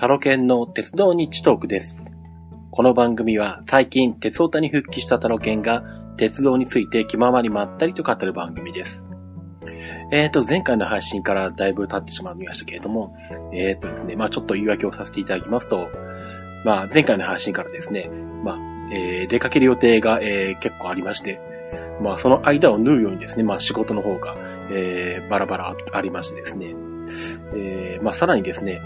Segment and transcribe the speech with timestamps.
[0.00, 1.96] タロケンの鉄道日トークです。
[2.70, 5.82] この番組は最近鉄オタに復帰したタロケンが
[6.16, 9.04] 鉄道について気ままにまったりと語る番組です。
[10.12, 13.16] えーと、前回の配信からだいぶ経ってしまいましたけれども、
[13.52, 15.88] えーとですね、まあちょっと言い訳をさせていただきますと、
[16.64, 18.08] まあ前回の配信からですね、
[18.44, 18.58] まあ、
[18.94, 21.40] えー出かける予定が、えー結構ありまして、
[22.00, 24.36] まあその間を縫うようにですね、まあ仕事の方が、
[24.70, 26.76] えーバラバラありましてですね、
[27.56, 28.80] えーまあさらにですね、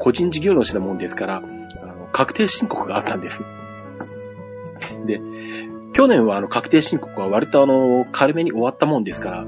[0.00, 1.40] 個人事業主なもんですから、あ
[1.86, 3.40] の、確定申告があったんです。
[5.06, 5.20] で、
[5.92, 9.44] 去年はあの、確定申告は割とあの、軽めに終わったもんですから、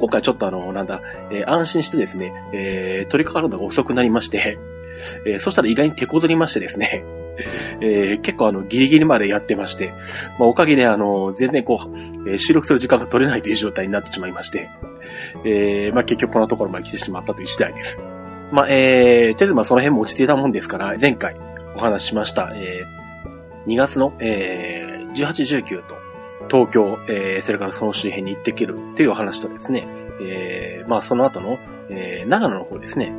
[0.00, 1.00] 今回ちょっとあの、なんだ、
[1.30, 4.58] えー安心してですね、えー取り掛かるのが遅くなりまして、
[5.26, 7.04] えーそしたら意外に手こずりましてですね、
[7.80, 9.92] えー結構あの、ギリギリまでやってまして、
[10.38, 14.70] まあ、おかげであの、全然こう、え収録する時間が取れないという状態になってしまいまして、
[15.44, 17.98] えーまあ、結局このところまで来てしまったという次第です。
[18.52, 21.36] まあ、えー、とりあえずまあその辺も落ちていたもんですから、前回
[21.74, 25.96] お話ししました、えー、2月の、えー、18、19と、
[26.50, 29.86] 東京、えー、それからその周辺に行ってくるっていうお話とですね、
[30.20, 31.58] えー、まあその後の、
[31.88, 33.10] えー、長野の方ですね。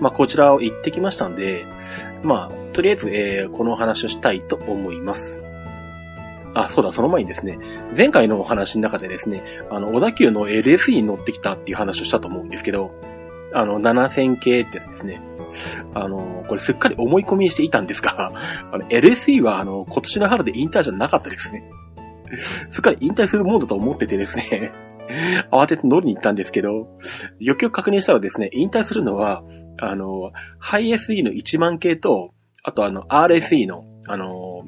[0.00, 1.66] まあこちらを行ってきましたんで、
[2.22, 5.38] まあ、とりあえず、えー、このお話をしたいと思います。
[6.54, 7.58] あ、そうだ、その前にですね、
[7.94, 12.92] 前回のお話の中でですね、あの、小田急の LSE に乗ってきたっていう話をしたと思うんですけど、
[13.52, 15.20] あの、7000系ってやつですね。
[15.94, 18.32] あの、これすっかり思い込みにしていたんですが、
[18.72, 21.64] あの、LSE はあの、今年の春で引退じゃなかったですね。
[22.70, 24.72] すっかり引退するもんだと思っててですね、
[25.50, 26.88] 慌てて乗りに行ったんですけど、
[27.38, 29.42] よくよく確認したらですね、引退するのは、
[29.80, 34.64] あの、ハイ SE の1万系と、あとあの、RSE の、あの、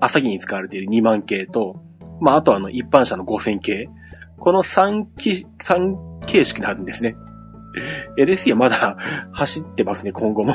[0.00, 1.82] 朝木に使われている2万系と、
[2.20, 3.88] まあ、あとあの、一般車の5000系。
[4.38, 7.14] この3機、三形式になるんですね。
[8.16, 8.96] LSE はまだ
[9.32, 10.54] 走ってますね、今後も。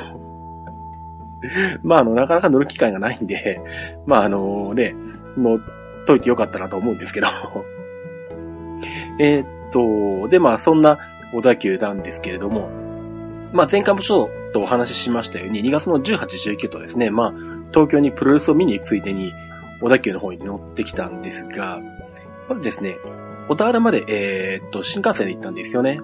[1.83, 3.61] まあ、あの、なかなか乗る機会がないんで、
[4.05, 4.95] まあ、あのね、
[5.37, 5.59] 乗っ
[6.05, 7.27] といてよかったなと思うんですけど。
[9.19, 10.99] えっと、で、まあ、そんな
[11.33, 12.69] 小田急なんですけれども、
[13.53, 17.33] まあ、前回もちょっとお話ししましたように、2月の18、19とですね、まあ、
[17.71, 19.33] 東京にプロレスを見に行くついでに、
[19.81, 21.79] 小田急の方に乗ってきたんですが、
[22.49, 22.97] まずですね、
[23.47, 26.01] 小田原まで、えーっと、新幹線で行ったんですよね。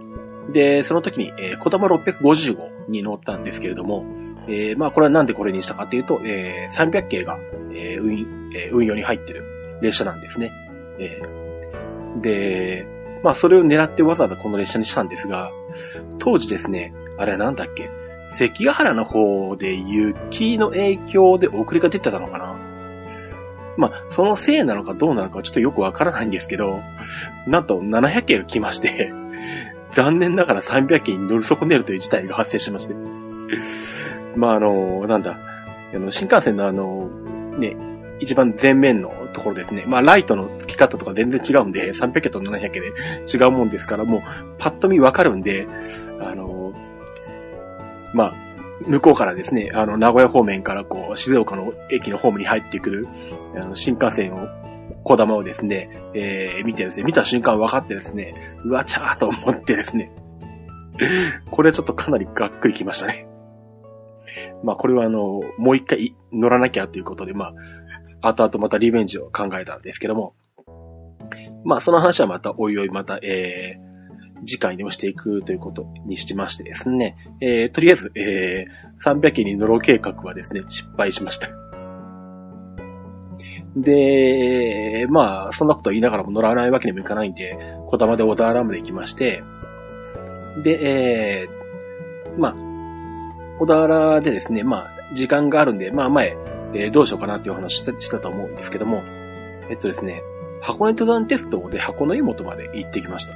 [0.50, 4.06] で、その時に、えー、小玉650号に乗ったんですけれども、
[4.48, 7.38] えーまあ、これはなんでこれにしたかっていうと、えー300系が、
[7.74, 10.52] えー運、えー運用に入ってる列車なんですね。
[11.00, 11.42] えー
[12.20, 12.86] で、
[13.24, 15.52] まあ、それを狙ってわざわざこの列車にしたんですが、
[16.20, 17.90] 当時ですね、あれはなんだっけ、
[18.32, 22.58] 関ヶ原の方で雪の影響で遅れが出てたのかな
[23.78, 26.82] まあ、そのせいなのかどうなのかちょっとよくわからないんですけど、
[27.48, 29.12] なんと700系が来まして、
[29.94, 32.96] 残念ながら300系に乗り損ねるという事態が発生しまして。
[34.36, 35.38] まあ、あの、なんだ、
[35.94, 37.10] あの、新幹線のあの、
[37.58, 37.76] ね、
[38.20, 39.84] 一番前面のところですね。
[39.88, 42.88] まあ、ライトの付き方とか全然違うんで、300系と700系で
[43.32, 44.22] 違うもんですから、もう、
[44.58, 45.68] パッと見わかるんで、
[46.22, 46.74] あの、
[48.14, 48.34] まあ、
[48.88, 53.08] 向こうからですね、あの、名古屋方面からこう、静岡の駅のホームに入ってくる、
[53.56, 54.48] あの、新幹線を、
[55.04, 60.12] 小玉をですね、えー、見てですね、見た瞬間分かってですね、うわ、ちゃーと思ってですね、
[61.50, 63.28] これちょっとかなりがっくりきましたね。
[64.64, 67.54] まあ、これはあの、もう一回乗らなきゃということで、ま
[68.22, 70.36] あ、後々またリベンジを考えたんですけども、
[71.64, 81.50] まあ、その話はまたおいおいまた、えー、次回にもしていくということにしてましてですね、えー、とりあえず、えー、300件に乗ろう計画はですね、失敗しました。
[83.76, 89.44] で、まあ、そんなこと言いながらも乗らないわけにもいかないんで、小玉で小田原まで行きまして、
[90.64, 92.56] で、えー、まあ、
[93.60, 96.38] 小田原でですね、まあ、時間があるんで、まあ前、
[96.74, 99.04] えーどうしようかなっていう話したしたと思うんですけども、
[99.70, 100.22] えっとですね、
[100.62, 103.34] 箱根登山鉄道で箱根湯本まで行ってきました。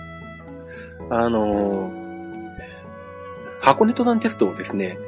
[1.09, 2.05] あのー
[3.61, 4.99] 箱根登山鉄道ですね、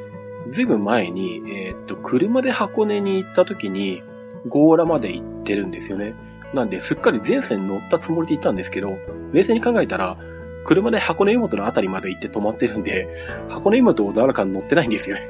[0.51, 4.01] ずいぶん前に、えーっと、車で箱根に行った時に、
[4.49, 6.13] 強羅まで行ってるんですよね。
[6.53, 8.97] なんで、すっかり前線に乗ったつもりで行ったんですけど、
[9.33, 10.17] 冷静に考えたら、
[10.65, 13.07] 車で箱根湯本のあたりまで行って止まってるんで、
[13.49, 15.29] 箱根湯本小田原間乗ってないんですよね。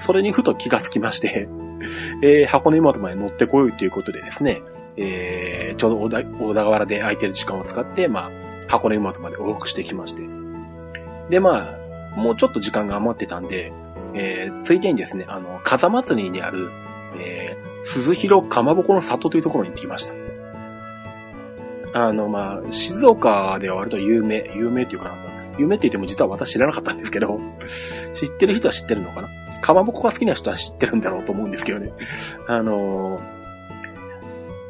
[0.00, 1.48] それにふと気がつきまして、
[2.22, 4.62] えー箱根湯本まで乗ってこいということでですね、
[4.96, 8.30] えーちょうど小田原で空いてる時間を使って、まあ、
[8.68, 10.22] 箱根湯本まで往復してきまして。
[11.30, 11.76] で、ま
[12.16, 13.72] あ、もうちょっと時間が余ってたんで、
[14.14, 16.70] えーついでにですね、あの、風祭りにある、
[17.18, 20.14] えー、鈴広かまぼこの里というところに行ってきました。
[21.92, 27.40] あの、まあ、静岡では割と有名、有名っていうかなんだ、有名って言っても実は私知らなかったんですけど、
[28.14, 29.28] 知ってる人は知ってるのかな？
[29.60, 31.92] かまぼこが好きな人は知ってるんだろうと思うんですけどね。
[32.46, 33.22] あのー、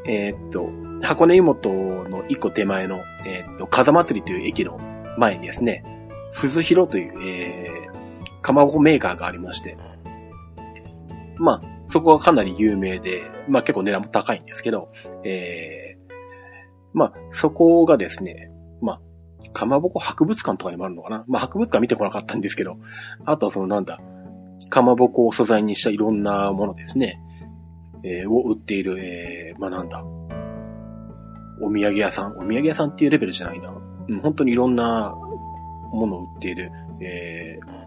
[0.06, 0.70] えー、っと、
[1.02, 4.80] 箱根湯本の一個手前の、えー、っと、風祭りという駅の
[5.16, 5.84] 前にですね、
[6.32, 9.76] 鈴広という、えー、かまぼこメーカーがありまして、
[11.38, 14.92] まあ、そこはかなり有名で、まあ結構値段も高いんですけど、
[15.24, 16.12] えー、
[16.94, 18.50] まあ、そこがですね、
[18.80, 22.78] まあ、かまぼこ博物館とかにもあるのかなまあ博物館見てこなかったんですけど、
[23.24, 24.00] あとはそのなんだ、
[24.68, 27.20] かまぼこを素材にしたいろんなものですね、
[28.04, 30.04] えー、を売っている、えー、まあなんだ、
[31.60, 33.70] お土産屋さん、お土産屋さんっていうレベルじゃないな。
[34.08, 35.14] うん、本当にいろんな
[35.92, 36.70] ものを売っている、
[37.00, 37.79] えー、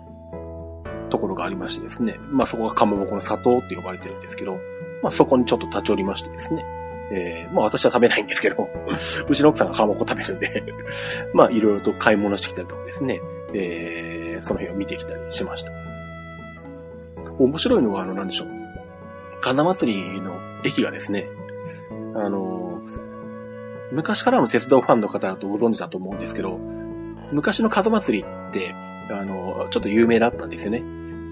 [1.13, 2.19] ところがありましてですね。
[2.31, 4.59] まあそこがかまぼこの砂糖って呼ばれてるんですけど、
[5.03, 6.65] まあそこにちょっと立ち寄りましてですね。
[7.11, 8.67] えー、まあ私は食べないんですけど、
[9.29, 10.63] うちの奥さんがかまぼこ食べるんで
[11.35, 13.21] まあいろいろと買い物してきたりとかですね、
[13.53, 15.71] えー、その辺を見てきたりしました。
[17.37, 18.47] 面白いのは、あの、なんでしょう。
[19.41, 21.27] 神田祭りの駅がですね、
[22.15, 22.81] あの、
[23.91, 26.57] 昔からの鉄道ファンの方だとご存知だと思うんですけど、
[27.31, 28.73] 昔の風祭りって、
[29.09, 30.83] あの、ちょっと有名だったんですよね。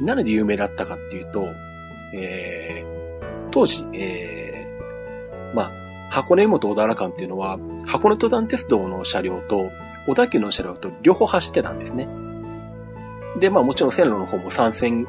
[0.02, 1.48] 何で有名だったかっていうと、
[2.14, 5.72] えー、当時、えー、まあ、
[6.12, 9.72] 箱根本小田原間っていうのは、箱根登山鉄道の車両と、
[10.08, 12.08] 小田急の車両と両方走ってたんですね。
[13.40, 15.08] で、まあもちろん線路の方も3線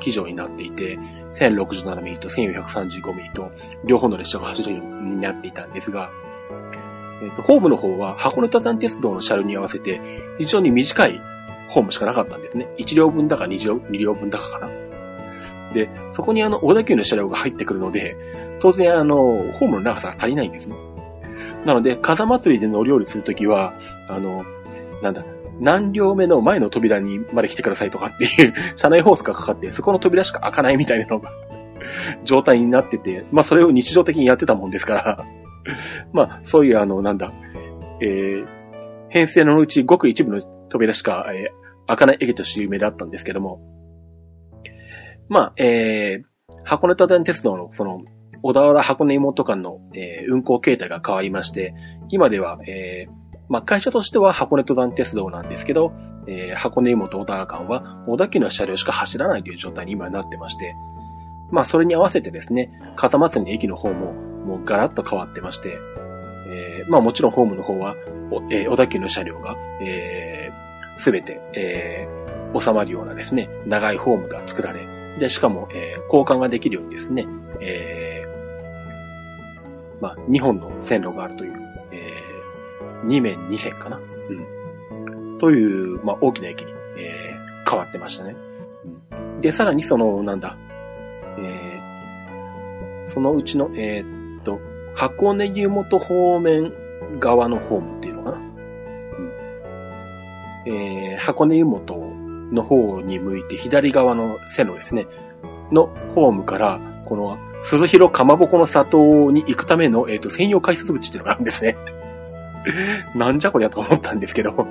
[0.00, 0.98] 基準になっていて、
[1.34, 3.50] 1067ミリと1435ミリと
[3.84, 6.10] 両方の列車が走るようになっていたんですが、
[7.22, 10.00] えっ、ー、と、ホームの方は箱根登山鉄道の車両に合わせて
[10.38, 11.20] 非常に短い
[11.68, 12.68] ホームしかなかったんですね。
[12.78, 14.68] 1両分だか 2, 両2両分だかかな。
[15.72, 18.16] で、そこにあの、小田急の車両が入ってくるので、
[18.60, 19.16] 当然あの、
[19.54, 20.76] ホームの長さが足りないんですね。
[21.64, 23.74] なので、風祭りで乗り降りするときは、
[24.08, 24.44] あの、
[25.02, 25.24] なんだ、
[25.60, 31.30] 何両目の前の扉にまで来てくださいとかっていう 車内ホースがかかって、そこの扉しか開かないみたいなのが
[32.24, 35.24] 状態になってて、まあそれを日常的にやってたもんですから
[36.12, 37.32] まあそういうあの、なんだ、
[38.00, 38.46] えー、
[39.08, 40.40] 編成のうちごく一部の
[40.74, 43.60] 扉しか、えー、開かない駅として有名だったんですけども、
[45.28, 48.02] まあ、えー、箱根登山鉄道のその、
[48.42, 51.74] 小田原箱根妹間の、えー、運行形態が変わりまして、
[52.08, 53.12] 今では、えー、
[53.48, 55.92] まあ、会社としては箱根登山鉄道なんですけど、
[56.26, 60.74] えー、箱根湯本小田原間は小田急の車両しか走らないという状態に今なってまして、
[61.52, 65.78] まあ、それに合わせてですね、風祭りの駅の方も、もうガラッと変わってまして、
[66.48, 67.94] えー、まあもちろんホームの方は、
[68.50, 70.50] えー、小田急の車両が、え、
[70.98, 74.86] すべて、えー、収まるようなですね、長いホームが作られ、
[75.18, 77.26] で、しかも、えー、交換ができるようにですね、
[77.60, 82.22] えー、まあ、2本の線路があるというえ
[83.04, 83.98] 2面2線かな？
[83.98, 85.38] うん。
[85.38, 88.36] という、まあ、大きな駅に、えー、変わってましたね。
[89.12, 90.56] うん、で、さらにその、なんだ、
[91.38, 94.60] えー、そのうちの、えー、っと、
[94.94, 96.72] 箱根湯本方面
[97.18, 98.13] 側のホームっていう。
[100.66, 105.06] えー、箱根湯本の方に向いて左側の線路ですね。
[105.72, 111.76] のホームから、この、鈴広かまぼこの里に行くための、えっ、ー、と、専用改札口っていうのがあるんですね。
[113.14, 114.52] なんじゃこりゃと思ったんですけど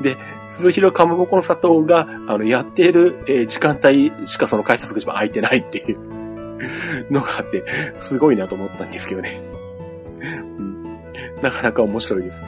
[0.00, 0.16] で、
[0.50, 5.98] 鈴広かまぼこの里が、あの、やっている、えー、時間帯しかその改札口も開いてないっていう
[7.10, 7.64] のがあって、
[7.98, 9.40] すごいなと思ったんですけどね。
[10.20, 10.82] うん、
[11.42, 12.42] なかなか面白いです。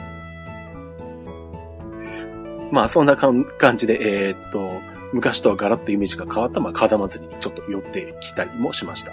[2.71, 3.45] まあ、そんな感
[3.77, 4.81] じで、えー、っと、
[5.13, 9.11] 昔とはガラッとイメージが変わった、まあ、風祭りにちょっと寄ってきたりもしました。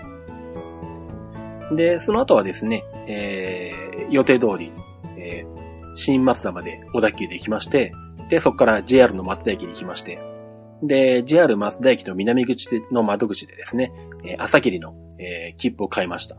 [1.75, 4.73] で、その後はですね、えー、予定通り、
[5.17, 7.93] えー、新松田まで小田急で行きまして、
[8.29, 10.21] で、そこから JR の松田駅に行きまして、
[10.83, 13.93] で、JR 松田駅の南口の窓口でですね、
[14.25, 16.37] えー、朝霧の、えー、切符を買いました。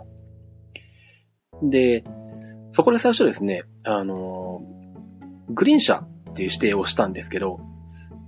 [1.61, 2.05] で、
[2.71, 7.59] そこで最初ですね、あのー、グリーン車っていう指定をしたんですけど、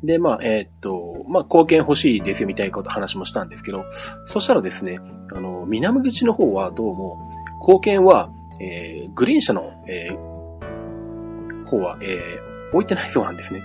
[0.03, 3.85] で、まあ、えー、っと、まあ、貢献欲しいですよみたいなこと話もしたんですけど、
[4.31, 4.99] そしたらですね、
[5.33, 7.17] あの、南口の方はどうも、
[7.61, 8.29] 貢献は、
[8.59, 13.61] えー、グリーン車の、えー、方は、えー、置いてないそうなんですね。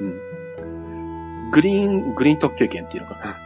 [0.00, 0.04] う
[1.48, 1.50] ん。
[1.50, 3.36] グリーン、グリーン特急券っていうのかな。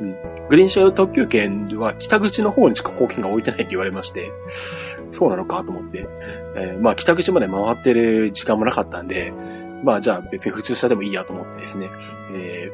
[0.00, 0.48] うん。
[0.48, 4.30] グリーン車用特急券は北口の方にしか貢献が置いてないって言われまして、
[5.10, 6.06] そうなのかと思って、
[6.56, 9.32] えー、まあ北口まで回ってる時間もなかったんで、
[9.84, 11.90] まあじゃあ別に普通車でもいいやと思ってですね、
[12.32, 12.72] え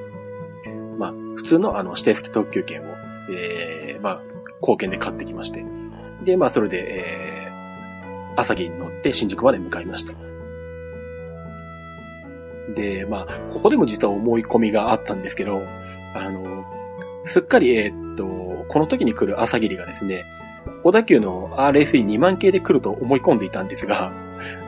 [0.67, 2.85] ー、まあ普通のあの指定席特急券を、
[3.31, 4.21] えー、まあ
[4.61, 5.65] 貢献で買ってきまして、
[6.25, 10.15] で、まあそれで、えー、朝霧に乗って新宿まで向かいました。
[12.75, 15.63] で、まあ、ここでも実は思い込みがあったんですけど、
[16.15, 16.65] あの、
[17.25, 18.25] すっかり、えー、っと、
[18.69, 20.25] この時に来る朝霧がですね、
[20.85, 24.13] 小田急の RSE2 万系で来ると思い込んでいたんですが、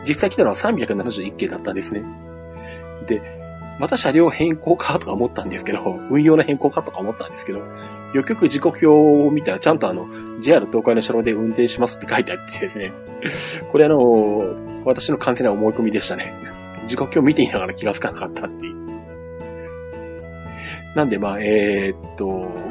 [0.07, 2.03] 実際来たのは371系だったんですね。
[3.07, 3.23] で、
[3.79, 7.61] また車両変更かとか思ったんですけど、 運用の変更かとか思ったんですけど、
[8.15, 10.07] よくよく時刻表を見たらちゃんとあの、
[10.41, 12.93] JR 東海の車両で運転しますって書いてあってですね、
[13.73, 14.55] これあの、
[14.85, 16.35] 私の完全な思い込みでしたね。
[16.87, 18.83] 時刻表見ていながら気がつかなかったっていう。
[20.95, 22.27] なんでまあ、えー、っと、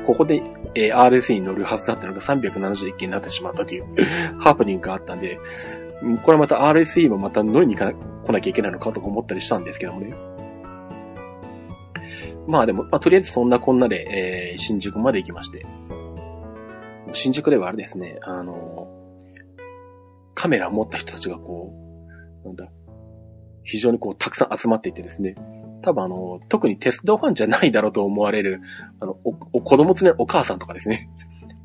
[0.05, 0.43] ここで、
[0.75, 3.85] えー、RSE に乗るはずだったのが371件になってしまったという
[4.39, 5.39] ハープニングがあったんで、
[6.23, 7.93] これまた RSE もまた乗りに来
[8.27, 10.13] なきゃいけないのかとか思ったりしたんですけどもね。
[12.47, 15.65] まあでも、まあ、とりあえずそんなこんなで、えー、新宿まで行きまして。
[17.13, 18.87] 新宿ではあれですね、あの、
[20.33, 21.73] カメラを持った人たちがこ
[22.43, 22.71] う、なんだ、
[23.63, 25.35] 非常にこう、たくさん集まっていてですね、
[25.81, 28.61] 多分あの、特に鉄道ファンじゃないだろうと思われる、
[28.99, 31.09] あの、お、お子供連れお母さんとかですね、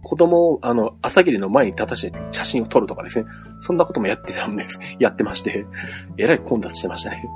[0.07, 3.27] 子供を、あの、朝霧の前に立たして写真を撮るとかですね、
[3.63, 4.79] そんなこともやってたんです。
[5.01, 5.67] やってまして、
[6.17, 7.29] えらい混雑してましたね。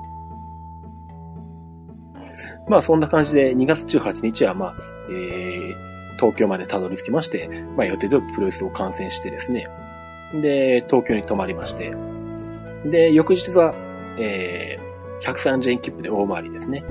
[2.68, 4.74] まあそんな感じで2月18日はまあ、
[5.10, 5.74] えー、
[6.16, 9.66] 東京までたどり着きまして、まあ予定通りプロレスを観戦してですね、
[10.32, 11.92] で、東京に泊まりまして、
[12.84, 13.74] で、翌日は、
[14.16, 16.84] えー、130円切符で大回りですね。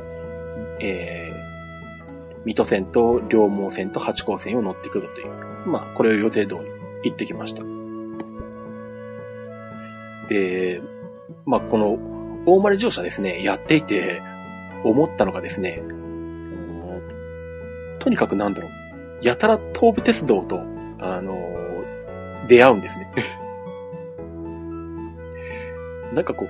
[0.82, 5.49] えー、水戸線と両毛線と八甲線を乗ってくるという。
[5.66, 7.64] まあ、これを予定通り行ってきました。
[10.28, 10.82] で、
[11.46, 11.98] まあ、この
[12.46, 14.22] 大回り乗車ですね、やっていて
[14.84, 15.82] 思ったのがですね、
[18.00, 18.72] とにかくなんだろう、
[19.22, 20.62] やたら東武鉄道と、
[21.02, 21.38] あの
[22.48, 23.12] 出会うんですね。
[26.14, 26.50] なんかこう、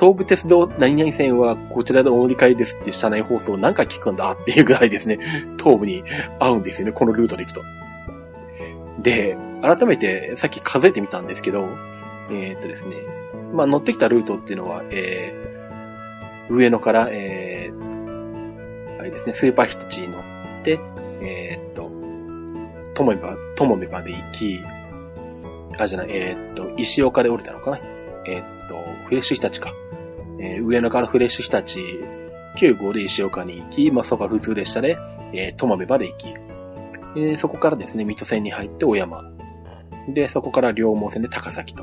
[0.00, 5.18] 東武鉄道何々線はこちらでお乗り換えですって車内放送何回聞くんだっていうぐらいですね、
[5.58, 6.02] 東武に
[6.38, 7.62] 合うんですよね、このルートで行くと。
[9.02, 11.68] で、改めてさっき数えてみたんですけど、
[12.30, 12.96] えー、っとですね、
[13.52, 20.22] まあ乗ってきたルートっていうのは、えー、上野から、えー、あれですね、スーパーヒッチに乗っ
[20.64, 20.80] て、
[21.20, 21.90] えー、っと、
[22.94, 24.62] ともめば、ともめばで行き、
[25.76, 27.78] あ、じゃない、えー、っと、石岡で降りたのかな。
[28.26, 28.59] えー、っ、
[29.10, 29.74] フレッシュ日立か。
[30.38, 31.80] えー、上野からフレッシュ日立、
[32.64, 34.96] 9号で石岡に行き、まあ、そこから普通列車で、
[35.32, 39.24] えー、ともめまで行き、えー、そこからですね、水戸線に入って小山。
[40.14, 41.82] で、そこから両毛線で高崎と。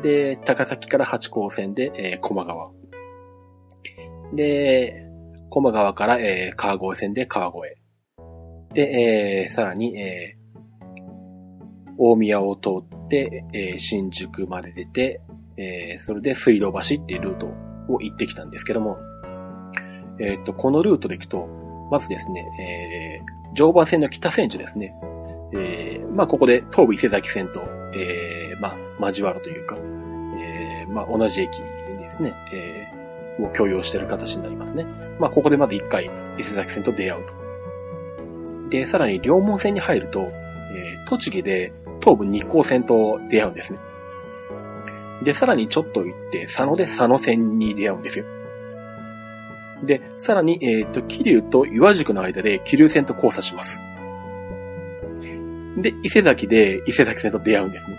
[0.00, 2.70] で、高崎から八甲線で、えー、駒川。
[4.32, 5.06] で、
[5.50, 7.76] 駒川から、えー、川越線で川越。
[8.74, 15.20] で、えー、さらに、えー、大宮を通って、えー、新宿まで出て、
[15.56, 17.46] えー、それで水道橋っていうルート
[17.88, 18.98] を行ってきたんですけども、
[20.18, 21.46] えっ、ー、と、このルートで行くと、
[21.90, 24.94] まずですね、えー、常磐線の北千住ですね。
[25.54, 27.62] えー、まあ、ここで東武伊勢崎線と、
[27.94, 34.84] えー、まあ、交わるというか、えー、まあ、同じ駅ですね、えー、を共用している形になりますね。
[35.20, 37.34] まあ、ここでまず一回伊勢崎線と出会うと。
[38.70, 40.22] で、さらに両門線に入ると、
[40.74, 43.78] えー、栃木で東武日光線と出会うんですね。
[45.22, 48.24] で、さらにちょっと行って、佐野で佐野線に出会うんですよ。
[49.84, 53.80] で、さらに、えっ、ー、と、桐生と岩宿の間で桐生線と交差します。
[55.76, 57.96] で、伊勢崎で伊勢崎線と出会うんですね。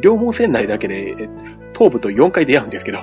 [0.00, 1.28] 両方線内だけで、
[1.72, 2.98] 東部と4回出会うんですけど。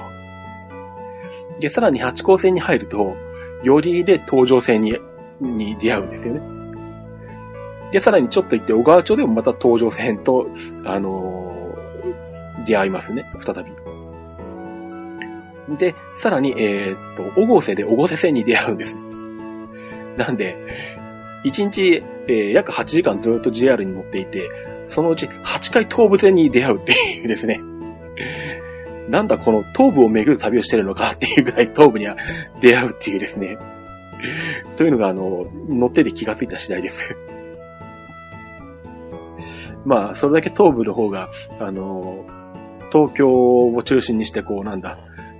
[1.60, 3.16] で、さらに八甲線に入ると、
[3.64, 4.98] よりで東上線に、
[5.42, 6.42] に出会うんですよね。
[7.92, 10.48] で、さらにちょっと行って小川町でもまた東上線と、
[10.86, 11.47] あのー、
[12.68, 13.72] 出会いますね、再び。
[15.78, 18.98] で、さらに、えー、っと、小郷瀬で小郷瀬線に出会うんです。
[20.18, 20.56] なんで、
[21.44, 24.50] 1日、えー、約8時間ずっと JR に乗っていて、
[24.90, 27.62] そのうち8回東武線に出会うっていうですね。
[29.10, 32.18] なんだこの東部を巡る旅をしてるのかっていうぐらい東部には
[32.60, 33.58] 出会うっていうですね。
[34.76, 37.04] というのが、あの、乗ってて気がついた次第です。
[39.86, 42.26] まあ、それだけ東部の方が、あの、
[42.98, 44.98] 東京を中心にして、こう、なんだ、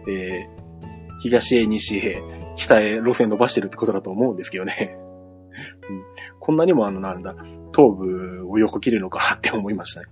[0.08, 2.22] えー、東へ西へ、
[2.56, 4.96] 北へ路線伸ばしてるってことだと思うんですけどね。
[5.90, 6.04] うん、
[6.40, 7.34] こんなにもあの、なんだ、
[7.76, 10.08] 東部を横切るのか って思いましたね。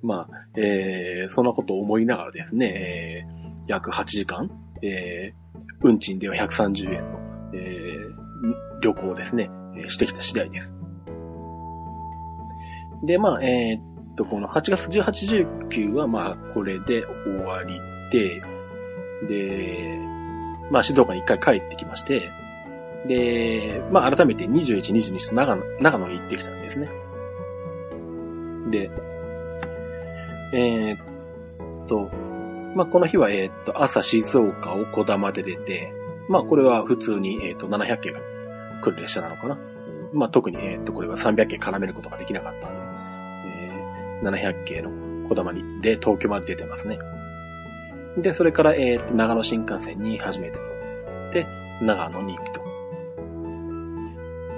[0.00, 7.18] まあ、えー、そんなことを思いながらですね、えー、約8時間、えー、運賃では130円の、
[7.52, 9.50] えー、旅行をですね、
[9.88, 10.72] してきた次第です。
[13.04, 18.42] で、まあ、えー、と、この8月18、19はまあ、これで終わりで、
[19.28, 19.98] で、
[20.70, 22.30] まあ、静岡に一回帰ってきまして、
[23.06, 26.88] で、まあ、改めて21、22と長野長野に行ってきたんですね。
[28.70, 28.90] で、
[30.52, 32.10] えー、っと、
[32.74, 35.92] まあ、この日は、えー、っと、朝静岡を小玉で出て、
[36.28, 38.20] まあ、これは普通に、えー、っと、700系が
[38.82, 39.58] 来る列車なのかな。
[40.12, 42.79] まあ、特に、え、っと、これは300系絡めることができなかったんで、
[44.22, 44.90] 700系の
[45.28, 46.98] 小玉に、で、東京まで出てますね。
[48.16, 50.64] で、それから、えー、と、長野新幹線に初めて乗
[51.30, 51.46] って、
[51.82, 52.60] 長野に行くと。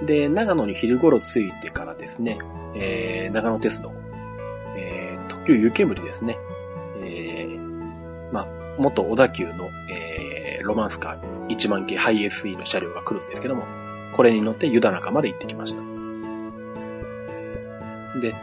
[0.06, 2.38] で、長野に昼頃着いてからですね、
[2.74, 3.92] えー、長野鉄道、
[4.76, 6.38] えー、特急湯煙ですね。
[7.04, 8.46] えー、まあ、
[8.78, 13.64] 元小田急の、えー、ロマンスカー1万系ハイ SE の車両が来るんですけども、
[14.16, 15.82] これに乗って湯田中まで行ってきました。
[18.20, 18.34] で、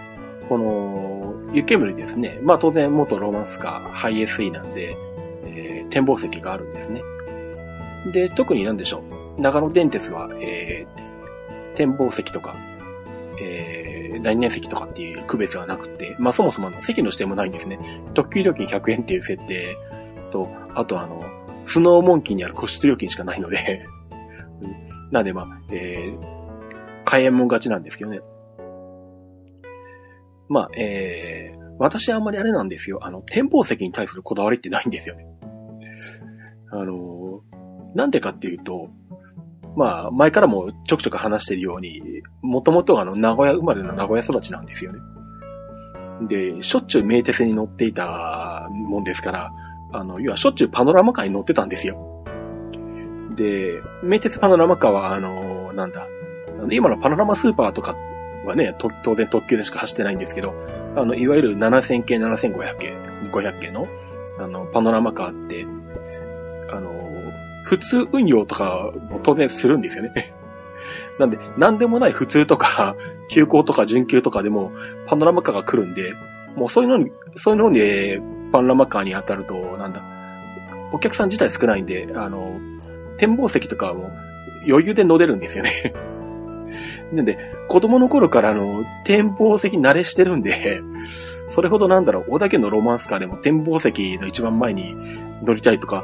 [0.50, 2.40] この、湯煙ですね。
[2.42, 4.98] まあ当然元ロマンスカーハイ SE なんで、
[5.46, 7.02] えー、展望席があるんですね。
[8.12, 9.04] で、特になんでしょ
[9.38, 9.42] う。
[9.42, 12.56] 長野電鉄は、えー、展望席とか、
[13.42, 18.02] えー、何年席とかっていう区別はなくて、まあそもそもあの席の指定もないんですね。
[18.14, 19.78] 特急料金100円っていう設定
[20.32, 21.24] と、あとあの、
[21.70, 23.86] スノーモンキーにある個室料金しかないので
[25.12, 28.22] なんでまあ、えー、開演も勝ちなんですけどね。
[30.50, 33.00] まあ、えー、私あんまりあれなんですよ。
[33.04, 35.28] あの、展望席に対するこだわりってないんですよね。
[36.72, 38.90] あのー、なんでかっていうと、
[39.76, 42.02] まあ、前からもちょくちょく話してるように、
[42.42, 45.00] もともとあの、名古屋生まれの名古屋育ちなんですよね。
[46.28, 49.52] で、しょっちゅう名鉄に乗っていたもんですから、
[49.94, 52.26] あの、要はしょっちゅうパノラマカーに乗ってたんですよ。
[53.36, 56.08] で、名鉄パノラマカーは、あの、なんだ、
[56.72, 57.96] 今のパノラマスーパーとか
[58.50, 60.54] はね、当然特急でしか走ってないんですけど、
[60.96, 62.94] あの、いわゆる7000系、7500系、
[63.32, 63.88] 500系の、
[64.38, 65.66] あの、パノラマカーって、
[66.72, 66.92] あの、
[67.64, 70.34] 普通運用とかも当然するんですよね。
[71.20, 72.96] なんで、なんでもない普通とか、
[73.30, 74.72] 急行とか準急とかでも、
[75.06, 76.14] パノラマカーが来るんで、
[76.56, 78.22] もうそういうのに、そういうのに、
[78.52, 80.02] パノラマカーに当たると、なんだ、
[80.92, 82.60] お客さん自体少ないんで、あの、
[83.18, 84.12] 展望席とかも
[84.68, 85.94] 余裕で乗れるんですよね
[87.14, 87.38] なんで、
[87.70, 90.82] 子供の頃からあの、展望席慣れしてるんで、
[91.48, 94.96] それほどなんだろう、小田家のロマンスカーでも展望席の一番前に
[95.44, 96.04] 乗りたいとか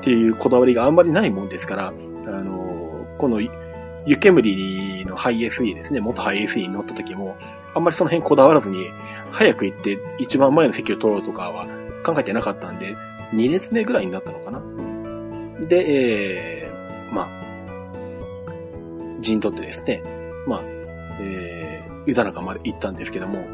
[0.00, 1.92] っていうこだわりがあんまりないもんですから、あ
[2.30, 7.36] の、この湯煙のハイ SE ですね、元ハイ SE に乗った時も、
[7.74, 8.86] あんまりその辺こだわらずに、
[9.30, 11.66] 早く行って一番前の席を取ろうとかは
[12.04, 12.94] 考えてなかったんで、
[13.32, 14.60] 2列目ぐらいになったのかな。
[15.66, 17.28] で、えー、まあ、
[19.20, 20.02] 陣取ってですね、
[20.46, 20.79] まあ、
[21.20, 23.44] えー、湯田中まで行ったんですけども、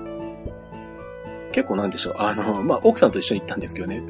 [1.53, 2.15] 結構なんでしょう。
[2.19, 4.03] あの、まあ、奥さんと一緒に行ったんですけどね。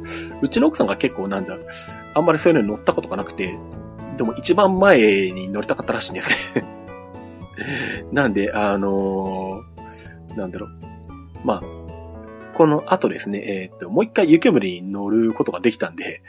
[0.42, 1.56] うちの奥さんが結構なんだ、
[2.14, 3.56] あんまりそういうのに乗ったことがなくて、
[4.16, 6.64] でも一番前に乗りたかったらしいんですね
[8.12, 10.70] なんで、あのー、なんだろう。
[11.44, 11.76] まあ、
[12.54, 16.22] この後ですね、えっ、と、もう一回湯煙に乗ることができたんで、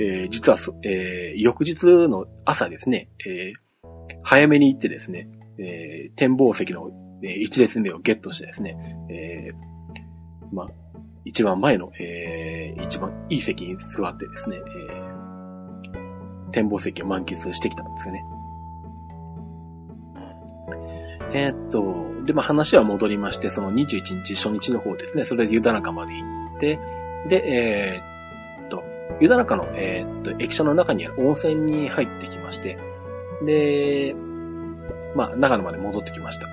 [0.00, 6.90] えー、実は、えー、翌日の朝ですね、えー、早めに行ってですね、えー、展望席の、
[7.22, 8.76] えー、一列目をゲットしてですね、
[9.10, 10.68] えー、まあ、
[11.24, 18.24] 一番前の、えー、一番いい席に座ってですね、えー、展望席を満喫してきたんですよね。
[21.32, 26.24] えー、っと、で、まあ話は戻りまして、その21日初日の方ですね、それで湯田中まで行
[26.56, 26.78] って、
[27.28, 28.84] で、えー、っと、
[29.20, 32.78] 湯田中の、えー、っと、駅舎の中にある温泉に入ってきまして、
[33.44, 34.14] で、
[35.14, 36.48] まあ、長野まで戻ってきました。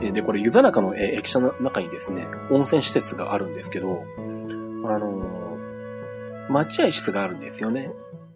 [0.00, 7.90] で、これ、湯田中の駅舎の中にですね、温泉施設があるんですけど、あのー、待合室があるんですよね。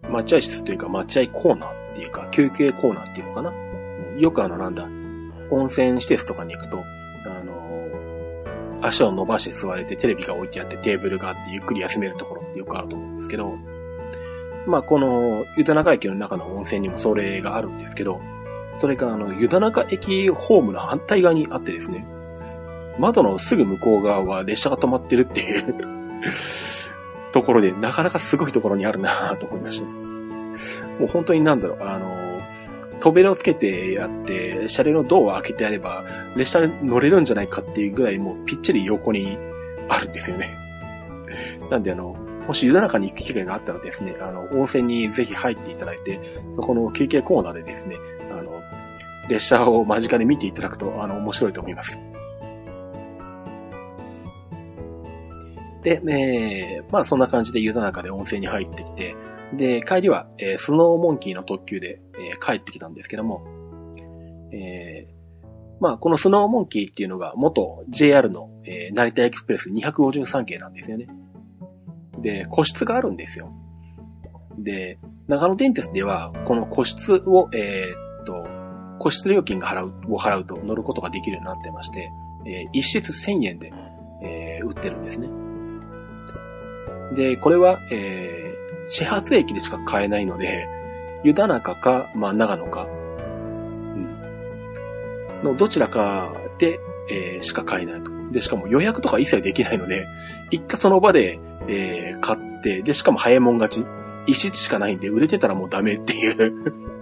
[0.09, 3.53] 待合室というか、待合コーナーっていうか、休憩コーナーっていうのかな。
[4.17, 4.87] よくあの、なんだ、
[5.51, 6.83] 温泉施設とかに行くと、
[7.25, 13.53] あのー、足を伸ばして座れてテレビが置いてあってテーブルがあってゆっくり休めるところってよくあると思うんですけど、
[14.65, 18.19] まあ、この、湯田中駅の中の温泉にもそれがあるんですけど、
[18.81, 22.03] それがあの、湯田中駅ホームの反対側にあってですね、
[22.97, 25.75] 窓のすぐ向こう側は列車が止まってるっていう
[27.31, 29.85] ところで、なかなかすごいところにあるなと思いました。
[29.85, 32.41] もう本当になんだろう、あの、
[32.99, 36.03] 扉をつけてやって、車両のドアを開けてやれば、
[36.35, 39.37] 列車に乗れるんじゃないかっていうぐらいもうぴっちり横に
[39.89, 40.57] あるんですよね。
[41.69, 42.15] なんであの、
[42.47, 46.19] もし湯田中に行く機会があったらですね、あの、温泉にぜひ入っていただいて、
[46.55, 47.97] そこの休憩コーナーでですね、
[49.31, 51.97] 列車を間近で見ていただくと、あの、面白いと思います。
[55.83, 59.15] で、えー、まあそんな感じで湯田中で温泉に入ってきて、
[59.53, 63.43] で、帰りは、えー、スノーモンキーの特急で、えー、帰ってきたんですけども、
[64.53, 65.43] えー、
[65.79, 71.07] まあこのスノーモンキーっていうのが元 JR の、えー、成田エクスプレス253系なんですよね。
[72.19, 73.51] で、個室があるんですよ。
[74.59, 78.10] で、長野電鉄では、この個室を、えー、
[79.01, 82.13] 個室料金が払う、を払うと乗ることができるようになってまして、
[82.45, 83.73] えー、一室1000円で、
[84.21, 85.27] えー、売ってるんですね。
[87.15, 90.67] で、これは、えー、始発駅でしか買えないので、
[91.23, 92.85] 湯田中か、まあ、長野か、う
[93.97, 98.11] ん、のどちらかで、えー、しか買えないと。
[98.31, 100.07] で、しかも予約とか一切できないので、
[100.51, 103.87] 一回その場で、えー、買って、で、しかも早いもん勝ち。
[104.27, 107.00] 一室しかないんで、売れてたらもうダメっていう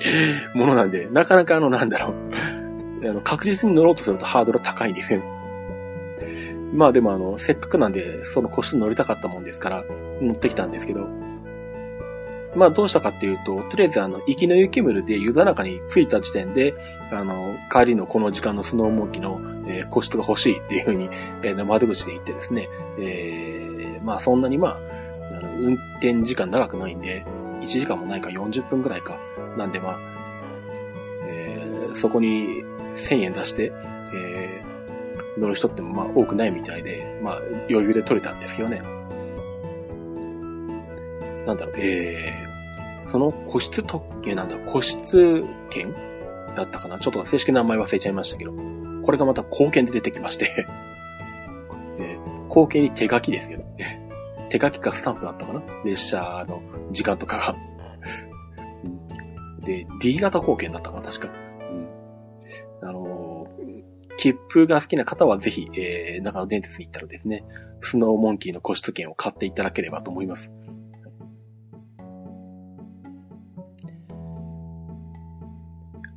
[0.54, 2.14] ものなんで、なかなかあの、なんだろ
[3.02, 5.22] うあの、確実に乗ろうとするとハードル高いんですよ。
[6.72, 9.84] まあでもあの、せっかくなんで、その個室乗りたかったもんですから、
[10.20, 11.08] 乗ってきたんですけど、
[12.56, 16.74] まあどうしたかっていうと、とりあえずあの、行きの雪村で湯田中に着いた時点で、
[17.10, 21.08] あの、帰りのこの時間のスノーモンキの、えー、個室が欲しいっていうふうに、
[21.42, 24.78] えー、窓口で言ってですね、えー、まあそんなにまあ、
[25.38, 27.24] あの運転時間長くないんで、
[27.60, 29.18] 1時間もないか40分くらいか。
[29.56, 29.98] なんでまあ、
[31.26, 32.62] えー、そこに
[32.96, 33.72] 1000円出して、
[34.14, 37.36] えー、乗る人ってもまあ多くないみたいで、まあ
[37.68, 38.82] 余裕で取れたんですよね。
[41.46, 45.94] なんだろう、えー、その個室特権なんだ、個室券
[46.54, 46.98] だったかな？
[46.98, 48.52] ちょっと正式な名前忘れちゃいましたけど、
[49.02, 50.66] これがまた貢献で出てきまして
[51.98, 54.07] えー、貢献に手書きですよね。
[54.50, 55.62] 手書きかスタンプだったかな？
[55.84, 57.56] 列車の時間とかが
[59.60, 61.02] で、D 型貢献だったかな？
[61.02, 61.28] 確か。
[62.82, 62.88] うん。
[62.88, 67.44] あのー、切符が好きな方はぜひ、えー、長野電鉄に行ったらですね、
[67.82, 70.50] スノーモンキーの個室券を買っていただければと思います。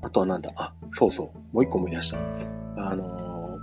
[0.01, 0.51] あとはなんだ？
[0.55, 1.27] あ、そうそう。
[1.53, 2.17] もう一個思い出した。
[2.77, 3.57] あの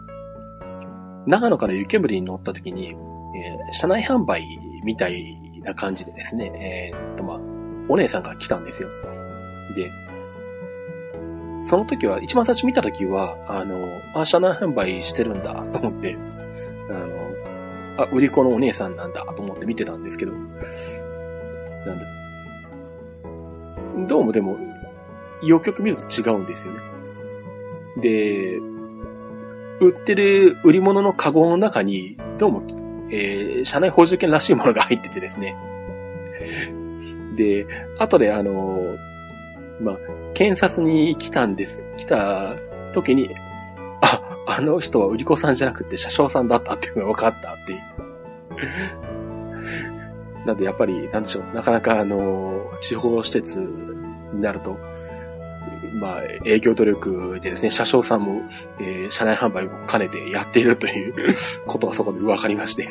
[1.24, 2.94] ー、長野から湯煙に乗った時に、
[3.34, 7.38] えー、車内販売みたいな感じでですね、えー、っと、まあ、
[7.88, 8.88] お姉さんが来たんですよ。
[9.74, 9.90] で、
[11.68, 16.16] その時は、一番最初見た時は、あの、あ、車内販売してるんだと思って、
[16.90, 22.06] あの、あ、売り子のお姉さんなんだと思って見てたんですけど、なんだ。
[24.08, 24.56] どうもでも、
[25.42, 26.80] よくよく見ると違うんですよね。
[28.00, 28.58] で、
[29.80, 32.62] 売ってる売り物のカゴの中に、どうも、
[33.10, 35.56] えー、車内補充券らしいものが入っててですね。
[37.36, 37.66] で、
[37.98, 38.96] 後であの、
[39.80, 39.98] まあ、
[40.34, 41.78] 検察に来たんです。
[41.96, 42.56] 来た
[42.92, 43.34] 時に、
[44.00, 47.78] あ、あの人は売り子さんじゃなくて車掌さんだったっていうのが分かったっていう。
[50.46, 53.58] なんでやっぱり、なんでしょう、なかなかあの、地方施設
[54.32, 54.78] になると、
[55.94, 58.42] まあ、営業努力でですね、車掌さんも、
[58.80, 61.34] えー、車内販売を兼ねてやっているという
[61.66, 62.88] ことがそこで分かりまして、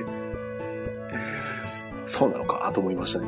[2.06, 3.28] そうなのかと思いましたね。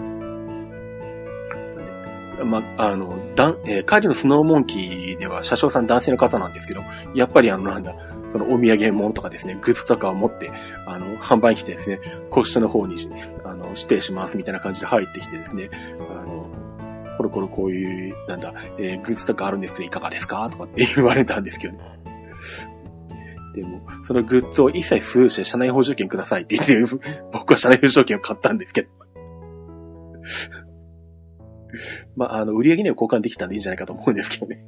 [2.44, 6.82] まあ、あの、だん、えー、帰りのスノーモンキーでは車掌さん男性の方なんですけど、
[7.14, 7.96] やっぱりあの、なんだ、
[8.32, 10.52] そのお土産物とかですね、グッズとかを持って、
[10.86, 13.10] あの、販売に来てですね、個室の方に、
[13.44, 16.29] あの、指定しますみたいな感じで入ってきてですね、あ
[17.24, 20.50] の、これこれこういう、なんだ、えー、グッズとかあるんですけど、いかがですか？
[20.50, 21.80] とかって言われたんですけどね。
[23.56, 26.96] でも、そのグッズを一切スルーして車内補助券くださいって言って、
[27.34, 28.90] 僕は車内補助券を買ったんですけど。
[32.16, 34.64] まあ、あの、売り上げには交換できたんでいいんじゃないかと思うんですけどね。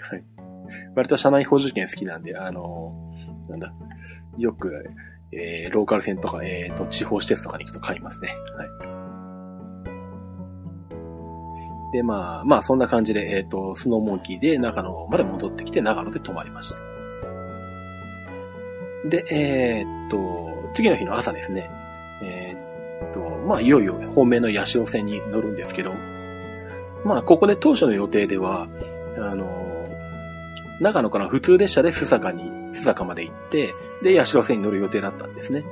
[0.00, 0.24] はい。
[0.94, 2.92] 割と社内補助券好きなんで、あの、
[3.48, 3.72] なんだ、
[4.36, 4.84] よく、
[5.32, 8.34] えー、ローカル線とか、えー、と、地方施設とかに行くと買いますね。
[8.56, 8.68] はい。
[11.92, 16.78] で、まあ、まあ、そんな感じで、えっ、ー、と、スノーモンキーで長野まで戻ってきて、長野で泊まりました。
[19.08, 21.70] で、えっ、と、次の日の朝ですね。
[22.22, 22.56] え
[23.10, 25.94] っ、と、まあ、いよいよ本命の八潮線に乗るんですけど、
[27.04, 28.66] まあ、ここで当初の予定では、
[29.16, 29.46] あの、
[30.80, 35.64] 長野から普通列車で須坂に、須坂まで行って、で、八代線に乗る予定だったんですね。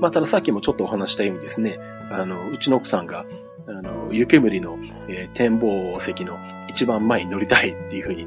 [0.00, 1.78] まあ、たださっきもちょっとお話したようにですね、
[2.10, 3.24] あの、うちの奥さんが、
[3.66, 4.76] あの、湯煙の、
[5.08, 8.26] えー、展望席の一番前に乗りたいっていうふうに、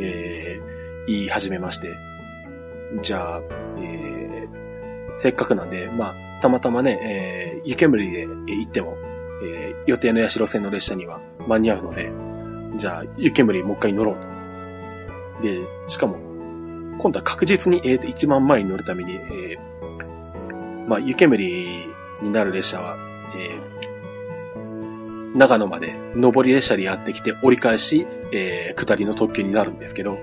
[0.00, 1.94] えー、言い始めまして、
[3.02, 3.42] じゃあ、
[3.78, 8.96] えー、せっかくなんで、まあ、たまたまね、えー、湯煙で行っても、
[9.42, 12.10] えー、予定の八代線の列車には間に合うので、
[12.78, 15.42] じゃあ、湯煙もう一回乗ろうと。
[15.42, 16.16] で、しかも、
[16.98, 21.46] 今度は確実に、えー、と、一番前に乗るために、えー、まあ、湯煙
[22.22, 22.96] になる列車は、
[23.36, 23.67] えー、
[25.34, 30.18] 長野まで上り列車でやってきて折り返し、えー、下りの特急になるんですけど、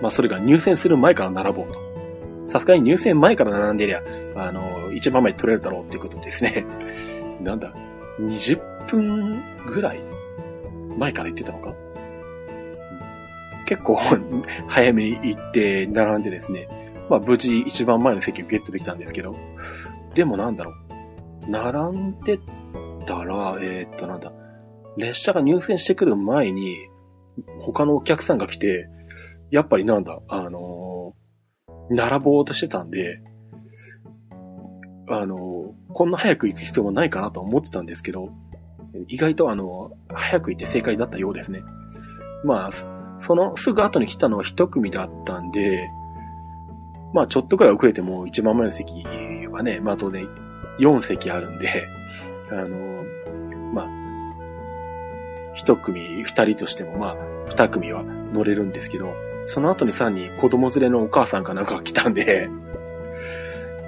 [0.00, 1.92] まあ、それが入線する前から並ぼうと。
[2.50, 4.02] さすがに入線前から並んでりゃ、
[4.36, 6.66] あの、一番前取れるだろうっていうことですね。
[7.40, 7.72] なんだ、
[8.20, 10.00] 20分ぐらい
[10.98, 11.72] 前から行ってたのか？
[13.64, 13.98] 結構
[14.68, 16.68] 早めに行って並んでですね、
[17.08, 19.34] まあ無事一番前の席をゲットできたんですけど、
[20.14, 21.50] でもなんだろう。
[21.50, 22.38] 並んで
[23.06, 24.30] たら、えー、っとなんだ、
[24.96, 26.76] 列車が入線してくる前に、
[27.60, 28.88] 他のお客さんが来て、
[29.50, 33.20] やっぱりなんだ、あのー、並ぼうとしてたんで、
[35.08, 38.30] あのー、こんな早く行く必要もないかなと思ってたんですけど、
[39.08, 41.62] 意外とあの、早く行って正解だったようですね。
[42.44, 42.70] まあ、
[43.20, 45.88] そのすぐ後に来たのは一組だったんで、
[47.14, 49.04] まあちょっとくらい遅れても一番前の席
[49.50, 50.26] はね、まあ当然
[50.78, 51.88] 4席あるんで、
[52.50, 53.04] あの、
[53.72, 54.01] まあ、
[55.54, 57.16] 一組二人としてもまあ
[57.48, 59.14] 二組は乗れるんですけど、
[59.46, 62.48] その後にさらに子供連れのお母さんかなんかが来たんで、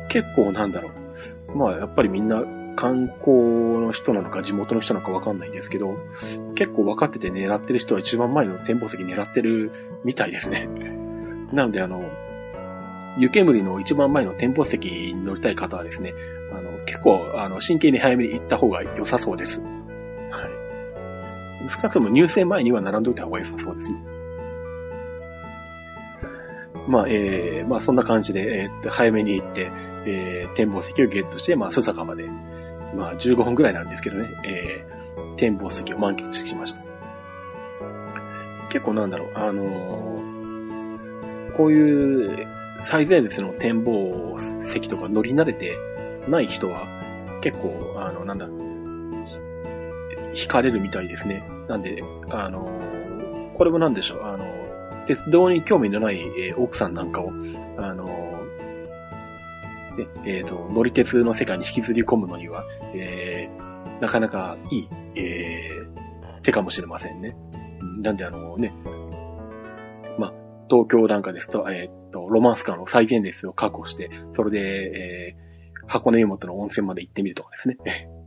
[0.08, 0.90] 結構なんだろ
[1.48, 1.56] う。
[1.56, 2.42] まあやっぱりみんな
[2.76, 3.32] 観光
[3.80, 5.96] の人なのか地元の人なのかわかんないんですけど、
[6.54, 9.70] 結構分かってて狙ってる人は一番前の展望席狙ってる
[10.04, 10.68] みたいですね。
[11.52, 12.04] なのであの、
[13.16, 16.14] 湯煙の一番前の展望席に乗りたい方はですね、
[16.52, 19.62] あの、結構、あの、真剣に早めに行った方が良さそうです。
[21.68, 23.96] 少なくとも入選前には並んでおいた方が良さそうですね。
[26.86, 29.70] まあ、えー、まあそんな感じで、えー、早めに行って、
[30.06, 32.28] えー、展望席をゲットして、まあ、須坂まで、
[32.94, 36.82] まあ、15分くらいなんですけどね、えー、展望席を満喫しました。
[38.70, 42.46] 結構なんだろう、あのー、こういう
[42.82, 44.36] 最前列の展望
[44.70, 45.78] 席とか乗り慣れて
[46.28, 46.86] ない人は、
[47.40, 48.46] 結構、あの、なんだ、
[50.34, 51.53] 惹かれるみたいですね。
[51.68, 52.68] なんで、あの、
[53.56, 54.44] これもなんでしょう、あの、
[55.06, 57.30] 鉄道に興味のない、えー、奥さんなんかを、
[57.76, 58.04] あの
[59.96, 67.36] ね、えっ、ー、と、乗り鉄の世界に引きずり込むのには、えー、なかなかいい、えー、手かもしれませんね。
[68.00, 68.74] なんであのね、
[70.18, 70.32] まあ、
[70.68, 77.76] 東京なんかですと、えっ、ー、と、ロマンスカーの最前列を確保して、それで、えー、箱根湯本の温泉まで行ってみるとかですね。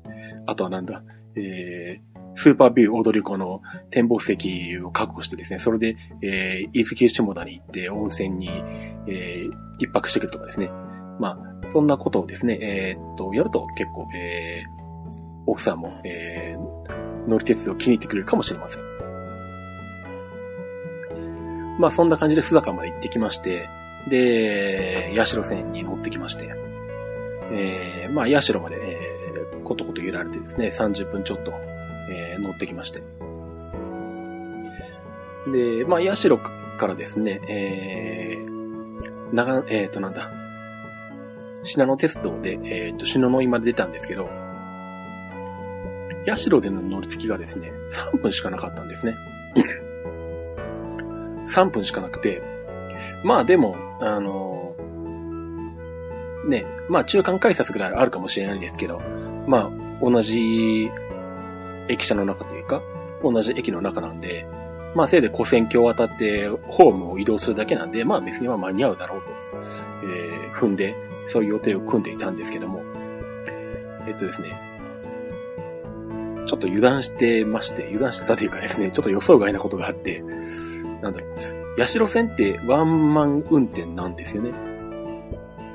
[0.47, 1.03] あとはなんだ、
[1.35, 8.47] えー、スーパービュー踊り子の展望席を確保してですね、それで、えー、伊豆急下田に行って温泉に、
[9.07, 10.69] えー、一泊してくるとかですね。
[11.19, 11.37] まあ、
[11.73, 14.69] そんなことをですね、えー、っと、やると結構、えー、
[15.47, 18.83] 奥さんも、えー、乗り鉄を気に入ってくれるかもしれません。
[21.79, 23.67] まあ、そんな感じで須坂まで行ってきまして、
[24.09, 26.47] で、八代線に乗ってきまして、
[27.51, 31.51] えー、まあ、八代まで、えー、ことこと揺られてですね、30分ちょっと、
[32.09, 33.01] えー、乗ってきまして。
[35.51, 36.37] で、まあ、八代
[36.77, 40.31] からですね、えー、長、えっ、ー、と、なんだ、
[41.63, 44.29] 信濃鉄道で、えっ、ー、と、篠ノ井まで出たんですけど、
[46.25, 47.71] 八代での乗り継ぎがですね、
[48.13, 49.15] 3分しかなかったんですね。
[51.47, 52.41] 3分しかなくて、
[53.23, 59.01] まあでも、あのー、ね、まあ中間改札ぐらいあるかもしれないんですけど、
[59.47, 60.91] まあ同じ
[61.89, 62.81] 駅舎の中というか、
[63.23, 64.47] 同じ駅の中なんで、
[64.95, 69.31] まあせいで古線橋を渡ってホームを移動するだけなんで、まあ別には間に合うだろうと、
[70.03, 70.95] えー、踏んで、
[71.27, 72.81] そういう予定を組んでいたんですけども、
[74.07, 74.51] えっとですね、
[76.47, 80.21] ちょっと油断してまして、油断してたというかですね、ちょっと予想外なことがあって、
[81.01, 84.51] なんだろう、八代線ってワンマン運転なんですよね。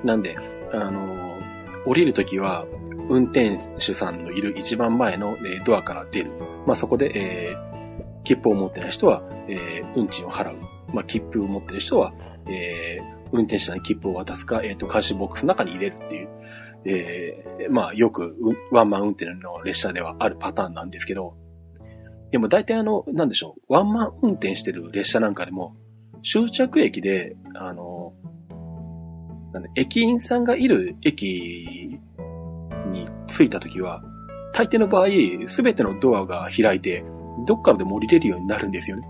[0.03, 0.37] なんで、
[0.73, 1.39] あの、
[1.85, 2.67] 降りるときは、
[3.13, 6.31] 運転手さんのいる一番前の、えドアから出る。
[6.67, 10.57] まあ、そこで、えー、切符を持ってない人は、えー、運賃を払う。
[10.95, 12.15] まあ、切符を持ってる人は、
[12.47, 16.29] えー、運転手さんに切符を渡すか、えっ、ー、と、監視ボックスの中に入れるっていう、
[16.87, 18.35] えー、まあ、よく、
[18.71, 21.37] ワンマン運転の列車ではあるパターンなんですけど、
[22.31, 25.77] でも大体あの、なんでしょう、ワンマン運転してる列車なんかでも、
[26.25, 28.15] 終着駅で、あの、
[29.53, 32.01] なん駅員さんがいる駅
[32.93, 34.03] に着いたときは、
[34.53, 35.09] 大抵の場合、
[35.49, 37.05] すべてのドアが開いて、
[37.47, 39.09] どっからでも降りれるようになるんですよね。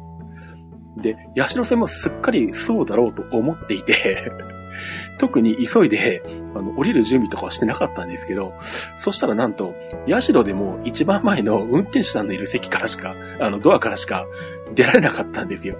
[0.96, 4.30] で、八代線もすっかりそうだろうと思っていて
[5.18, 6.22] 特に急いで、
[6.54, 8.54] あの、降りる準備とかはしてなかったんですけど、
[8.96, 9.74] そしたらなんと、
[10.08, 14.26] 八代でも一番前の運転手さんのいる席からしか、あの、ドアからしか
[14.74, 15.76] 出られなかったんですよ。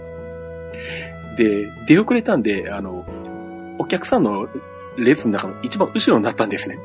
[1.37, 3.05] で、出遅れたんで、あの、
[3.79, 4.49] お客さんの
[4.97, 6.79] 列の中の一番後ろになったんですね。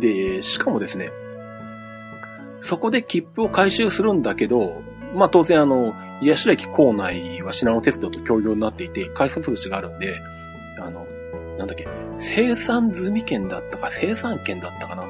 [0.00, 1.10] で、しかもですね、
[2.60, 4.82] そこで切符を回収するんだけど、
[5.14, 10.20] まあ当然あの、癒し駅構内は信濃鉄道と協業になっていて、改札口があるんで、
[10.80, 11.06] あの、
[11.58, 11.86] なんだっけ、
[12.18, 15.04] 生産済み券だったか、生産券だったかな。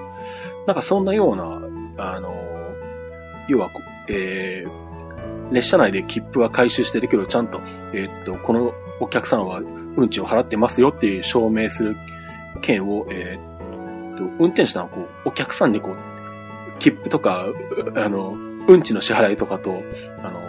[0.66, 1.61] なんかそんなような、
[1.99, 2.35] あの、
[3.49, 3.70] 要は、
[4.09, 7.61] えー、列車内で切符は回収してるけど、ちゃんと、
[7.92, 9.61] えー、っと、このお客さんは
[9.96, 11.96] 運賃を払ってますよっていう証明する
[12.62, 13.55] 券を、えー、
[14.16, 17.46] と、運転手さんはこう、お客さんにこう、切符とか、
[17.94, 18.35] あの、
[18.68, 19.83] 運賃の支払いとかと、
[20.22, 20.40] あの、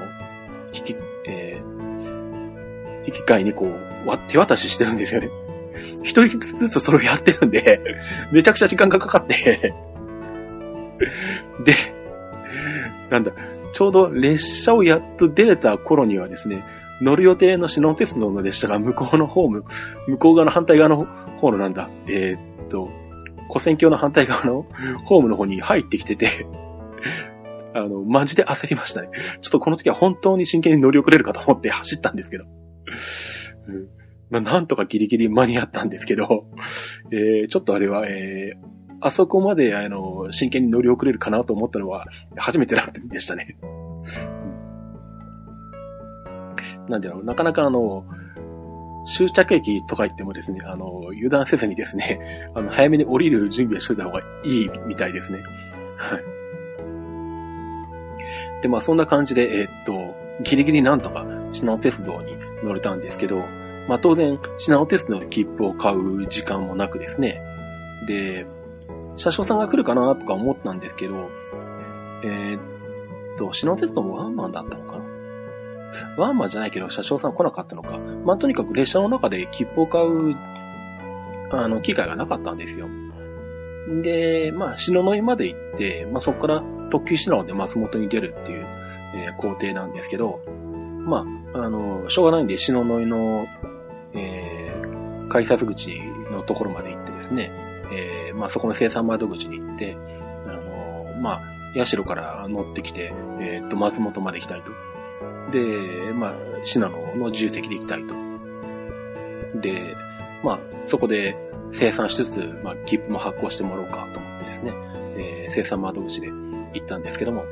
[0.74, 5.30] 引き、えー、引き換えにこう、手渡ししてるんですよね。
[6.04, 7.82] 一人ずつそれをやってるんで、
[8.32, 9.74] めちゃくちゃ時間がかかって
[11.64, 11.76] で、
[13.10, 13.32] なんだ、
[13.74, 16.64] ちょうど列車をやっと出れた頃にはですね、
[17.02, 19.66] 乗る予定の篠鉄道の列車が向こうのホーム、
[20.08, 21.06] 向こう側の反対側の
[21.40, 22.90] 方のなんだ、えー、っと、
[23.48, 24.66] 古戦橋の反対側の
[25.06, 26.46] ホームの方に入ってきてて
[27.74, 29.10] あの、マジで焦りましたね。
[29.42, 32.46] ちょっとこの時は本当に真剣に乗り遅れるかと思って走ったんですけど。
[34.30, 36.46] まあ、なんとかギリギリ間に合ったんですけど、
[37.12, 38.68] えー、ちょっとあれは、えー、
[39.00, 42.06] あそこまで、あの、真剣に乗り遅れるかなと思ったのは、
[42.36, 43.58] 初めてだったんでしたね。
[46.90, 48.06] なんでろう、なかなかあの、
[49.08, 55.44] 終着駅とか行ってもですね、あの、油断せずにですね、 あの、早めに降りる準備はしといた方がいいみたいですね。
[55.96, 56.24] はい。
[58.62, 63.46] で、まあそんな感じで、えー、っと、ギリギリなんとか、品尾鉄道に乗れたんですけど、
[63.88, 67.42] まあ当然、品尾鉄道で切符を買う時間もなくですね。
[68.08, 68.46] で、
[69.16, 71.30] 車掌さんが来るかなとか思ったんですけど、
[72.24, 75.07] えー、っと、品尾鉄道もワンマンだったのかな
[76.18, 78.00] ワンマンじゃないけど、車掌さん来なかったのか。
[78.26, 80.36] まあとにかく列車の中で切符を買う、
[81.52, 82.88] あの、機会がなかったんですよ。
[84.02, 88.66] で、まあ、篠ノ井まで行って、まあそこから特急品尾で松本に出るっていう、
[89.16, 90.42] えー、工程なんですけど、
[91.00, 93.48] まあ、あの、しょうがないんで、篠ノ井の、
[94.14, 97.52] えー、改札口のところまで行ってですね、
[97.94, 99.96] えー、まあそこの生産窓口に行って、
[100.46, 104.72] あの、まあ、社から乗ってきて、えっ、と、松本まで行きたいと。
[105.52, 108.14] で、まあ、信濃の重責で行きたいと。
[109.60, 109.96] で、
[110.44, 111.36] まあ、そこで
[111.72, 114.74] 生産しつつ、まあ、切符も発行してもらおうかと思ってですね、
[115.18, 117.44] えー、生産窓口で行ったんですけども。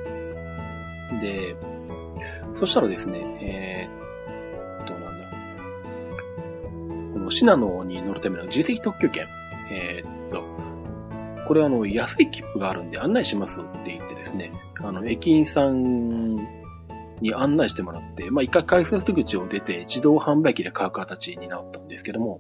[1.22, 1.56] で、
[2.60, 5.26] そしたらですね、えー、っと、なんだ。
[7.14, 9.28] この信濃に乗るための自責特許券、
[9.72, 10.44] えー、っと、
[11.48, 16.35] これあの、安い切符があるんで案内しますって言ってですね、あの、駅員さん
[17.22, 22.40] に案内してもらって、まあ、一回改札口を出て自動販売機で買う形になったんですけども、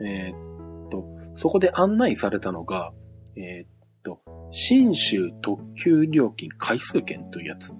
[0.00, 1.04] えー、っと、
[1.36, 2.92] そこで案内されたのが、
[3.36, 3.68] えー、っ
[4.02, 7.72] と、新州特急料金回数券というやつ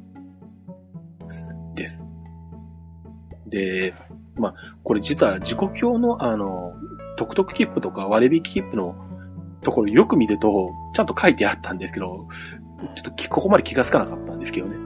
[1.74, 2.02] です。
[3.46, 3.94] で、
[4.36, 6.72] まあ、これ実は時刻表のあの、
[7.16, 8.96] 特特切符とか割引切符の
[9.62, 12.26] ところよく見ると、ちゃんと書いてあったんですけど、
[12.96, 14.76] ちょっとここまで気がつかなかったんですけどね。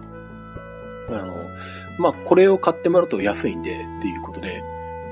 [1.99, 4.63] まあ、これを買ってもらうと安いんで、っていうことで、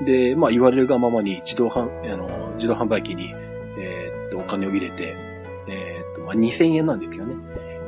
[0.03, 3.33] で、まあ、言われるがままに自動販、あの、自動販売機に、
[3.77, 5.15] えー、っと、お金を入れて、
[5.67, 7.35] えー、っと、まあ、2000円なんですよね。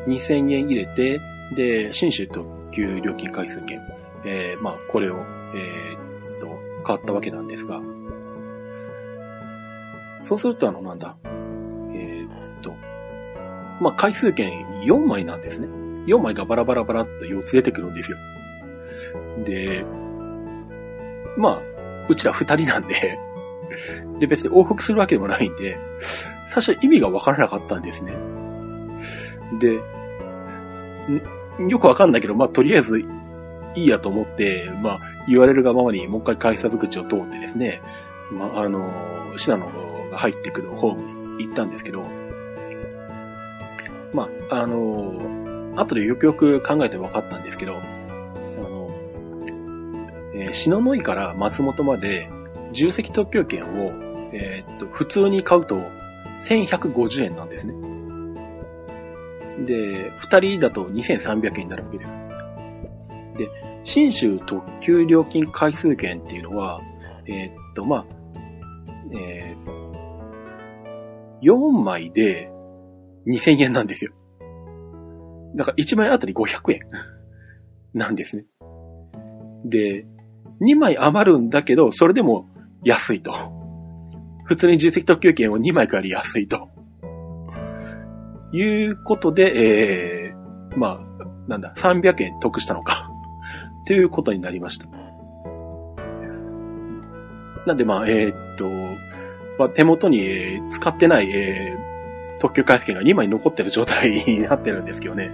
[0.08, 1.22] 2000円入れて、
[1.56, 3.80] で、新州特急料金回数券、
[4.26, 5.18] えー、まあ、これを、
[5.56, 7.82] えー、っと、買ったわけなんですが、
[10.24, 11.16] そうするとあの、なんだ、
[11.94, 12.26] え、
[12.60, 12.74] っと、
[13.82, 15.68] まあ、回数券4枚なんですね。
[16.08, 18.18] 4枚がバラバラバラっと4つ出てくるんですよ。
[19.44, 19.86] で、
[21.38, 21.62] まあ、
[22.10, 23.20] うちら2人なんで
[24.20, 25.78] で、別に往復するわけでもないんで、
[26.48, 28.14] 最初意味がわからなかったんですね。
[29.60, 29.80] で、
[31.68, 33.00] よくわかんないけど、まあ、とりあえず、
[33.76, 37.82] いいやと思って、まあ、言われるがままにもう一回改札口を通ってですね、
[38.32, 38.92] まあ、あの、
[39.38, 39.68] シナノ
[40.12, 42.04] が入ってくるホームに行ったんですけど、
[44.14, 47.80] まあ、あの、後でよくよく考えて分かったんですけど、
[50.40, 52.30] えー、篠ノ井から松本まで
[52.72, 53.92] 重積特許券を、
[54.32, 55.82] えー、っと、普通に買うと
[56.42, 57.74] 1150円なんですね。
[59.66, 62.14] で、二人だと2300円になるわけです。
[63.38, 63.50] で、
[63.84, 66.80] 新州特急料金回数券っていうのは、
[67.28, 68.06] えー、っと、まあ、
[69.12, 72.50] えー、4枚で
[73.28, 74.14] 2000円なんですよ。
[75.56, 76.80] だから1枚あたり500円
[77.94, 78.46] なんですね。
[79.66, 80.06] で、
[80.62, 82.50] 2枚余るんだけど、それでも
[82.84, 83.34] 安いと。
[84.46, 86.70] 普通に実績特急券を2枚から安いと。
[88.52, 93.10] いうことで、えー、まあ、なんだ、300円得したのか
[93.86, 94.88] ということになりました。
[97.66, 98.68] なんでまあ、えー、っと、
[99.60, 105.32] まあ、手元に、えー、使ってない、えー、特許回復券が2枚残ってる状態になってるんですけどね。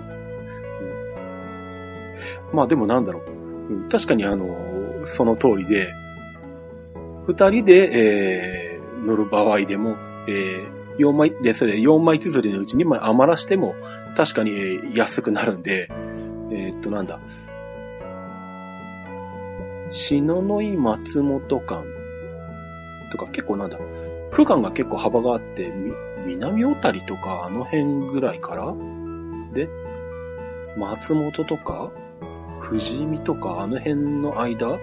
[2.51, 3.21] まあでもなんだろ
[3.69, 3.73] う。
[3.73, 4.45] うん、確かにあの、
[5.06, 5.93] その通りで、
[7.28, 9.95] 二人で、えー、乗る場合でも、
[10.28, 13.76] えー、4枚、で、それ4枚綴りのうち2枚余らしても、
[14.16, 15.89] 確かに、えー、安くなるんで、
[16.51, 17.20] えー、っと、なんだ。
[19.91, 21.84] 篠の井松本間
[23.12, 23.80] とか結構なんだ。
[24.32, 25.72] 区間が結構幅があって、
[26.26, 28.74] 南小谷とかあの辺ぐらいから
[29.53, 29.70] で、
[30.78, 31.91] 松本とか、
[32.68, 34.80] 富士見とかあの辺の間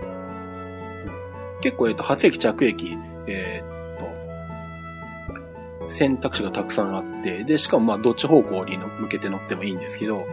[1.63, 10.27] 結構、えっと、発駅着駅、えー、っと、選択肢がたくさんあって、で、しかもまあ、どっち方向に向けて乗ってもいいんですけど、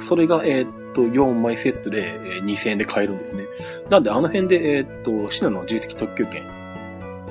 [0.00, 3.44] それが、えー、っと、4枚セットで、えー、2000円で買えるんですね。
[3.90, 6.42] なんで、あの辺で、え、っと、シナの自由席特急券、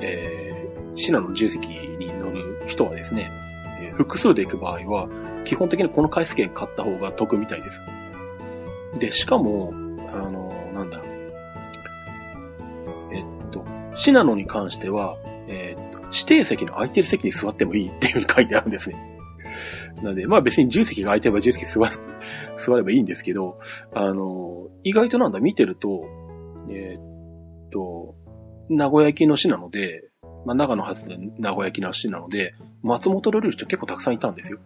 [0.00, 3.30] えー、シナの自由席に乗る人はですね、
[3.80, 5.08] え、複数で行く場合は、
[5.44, 7.82] 基本的にこの回数券買った方が得みたいです。
[8.98, 9.72] で、しかも、
[10.12, 10.52] あの、
[13.94, 15.16] シナノに関しては、
[15.48, 19.12] えー、っと、指定席の空いてる席に座ってもいいっていうふうに書いてあるんですね。
[20.02, 21.80] なので、まあ別に10席が空いてれば10席座
[22.56, 23.58] 座ればいいんですけど、
[23.94, 26.06] あの、意外となんだ、見てると、
[26.70, 28.14] えー、っと、
[28.68, 30.08] 名古屋行きの市なので、
[30.44, 34.58] まあ長野発で名古屋行きの市なので、松本降りる人結構たくさんいたんですよ。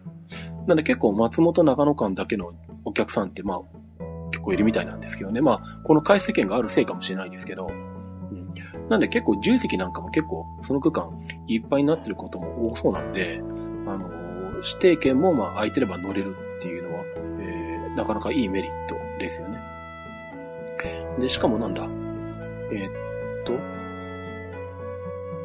[0.67, 2.53] なんで結構松本長野間だけの
[2.83, 3.61] お客さんってまあ
[4.31, 5.41] 結構いるみたいなんですけどね。
[5.41, 7.69] まあこの回数券があるせいかもしれないですけど、
[8.89, 11.11] なんで結構重席なんかも結構その区間
[11.47, 13.41] いっぱいになってることも多そうなんで、
[13.85, 14.09] あの、
[14.57, 17.03] 指定券もまあ空いてれば乗れるっていうのは、
[17.39, 19.59] えー、なかなかいいメリットですよね。
[21.19, 21.83] で、しかもなんだ、
[22.71, 23.53] えー、っと、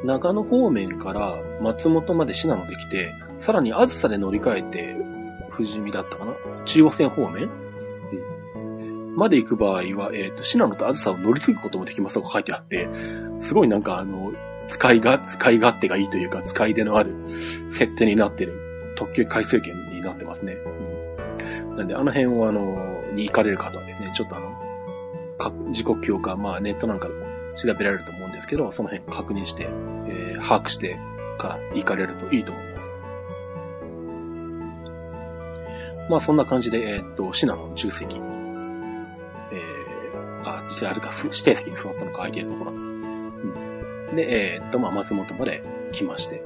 [0.05, 4.97] 長野方面から松本まで信濃できて、さらにあずさで乗り換えて、
[5.55, 6.34] 富士見だったかな
[6.64, 7.51] 中央線方面
[9.14, 12.88] まで行く場合は、えっ、ー、と、シナノとアズサを乗り継ぐこともできますとか書いてあって、
[13.40, 14.32] すごいなんかあの、
[14.68, 17.14] 使いが、使い勝手がいいというか、使い出のある
[17.68, 20.54] 設定になってる特急回数券になってますね。
[20.54, 24.50] うん、なんで、あの辺をあの、に行かれる方はですね、ちょっとあの、
[25.38, 29.64] か時刻表か、まあネットなんかでも調べられると思うんですけど、その辺確認して、
[30.08, 30.98] えー、把握して
[31.38, 32.72] から行かれるといいと思います。
[36.10, 38.18] まあそんな感じで、えー、っと、シナノの重責
[40.45, 42.72] あ、実はあるか、指定席に座ったのか空いてるところ。
[42.72, 44.07] うん。
[44.14, 45.62] で、えー、っと、まあ、松本まで
[45.93, 46.43] 来まして。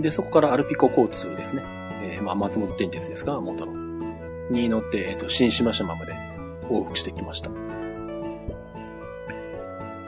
[0.00, 1.62] で、そこからアルピコ交通ですね。
[2.02, 3.72] えー、まあ、松本電鉄ですが、元の。
[4.50, 6.14] に乗って、えー、っと、新島島まで
[6.70, 7.50] 往復してきました。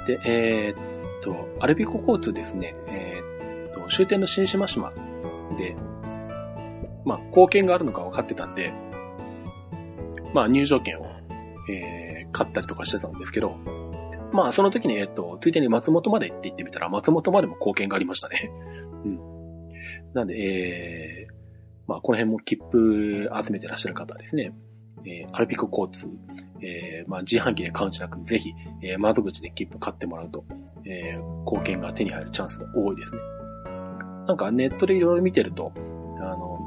[0.06, 2.74] で、えー、っと、アルピコ交通ですね。
[2.86, 4.92] えー、っと、終点の新島島
[5.58, 5.76] で、
[7.04, 8.72] まあ、貢献があるのか分かってたんで、
[10.32, 11.06] まあ、入場券を、
[11.70, 13.56] えー、買ったりとかしてたんですけど、
[14.32, 18.50] まあその時に、えっと、ついでに松本までって言ってみたら、松本までも貢献がありましたね。
[19.04, 19.18] うん。
[20.14, 21.32] なんで、えー、
[21.86, 24.52] まあこの辺も切符集めてらっしゃる方ですね。
[25.04, 26.08] えー、アルピコ交通、
[26.62, 28.52] えー、まあ自販機で買うんじゃなく、ぜひ、
[28.82, 30.44] えー、窓口で切符買ってもらうと、
[30.84, 33.18] えー、貢献が手に入るチャンスが多いですね。
[34.26, 35.72] なんかネットでいろいろ見てると、
[36.20, 36.58] あの、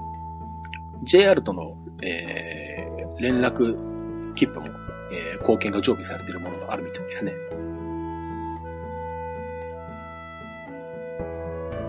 [1.06, 4.68] JR との、えー、連絡切符も
[5.14, 7.34] えー、貢献が常備されているものがあるみたいですね。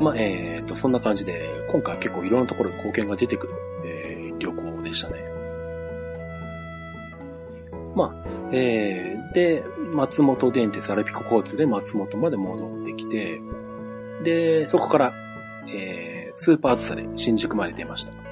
[0.01, 3.55] まあ、えー、と、そんな感じで、今回結構いろんなところで貢献が出てくる、
[3.85, 5.22] えー、旅行でしたね。
[7.95, 13.41] まあ、えー、で、松本電鉄アルピコ交通で松本まで戻ってきて、
[14.25, 15.12] で、そこから、
[15.68, 18.24] えー、スーパーズサで新宿まで出ました。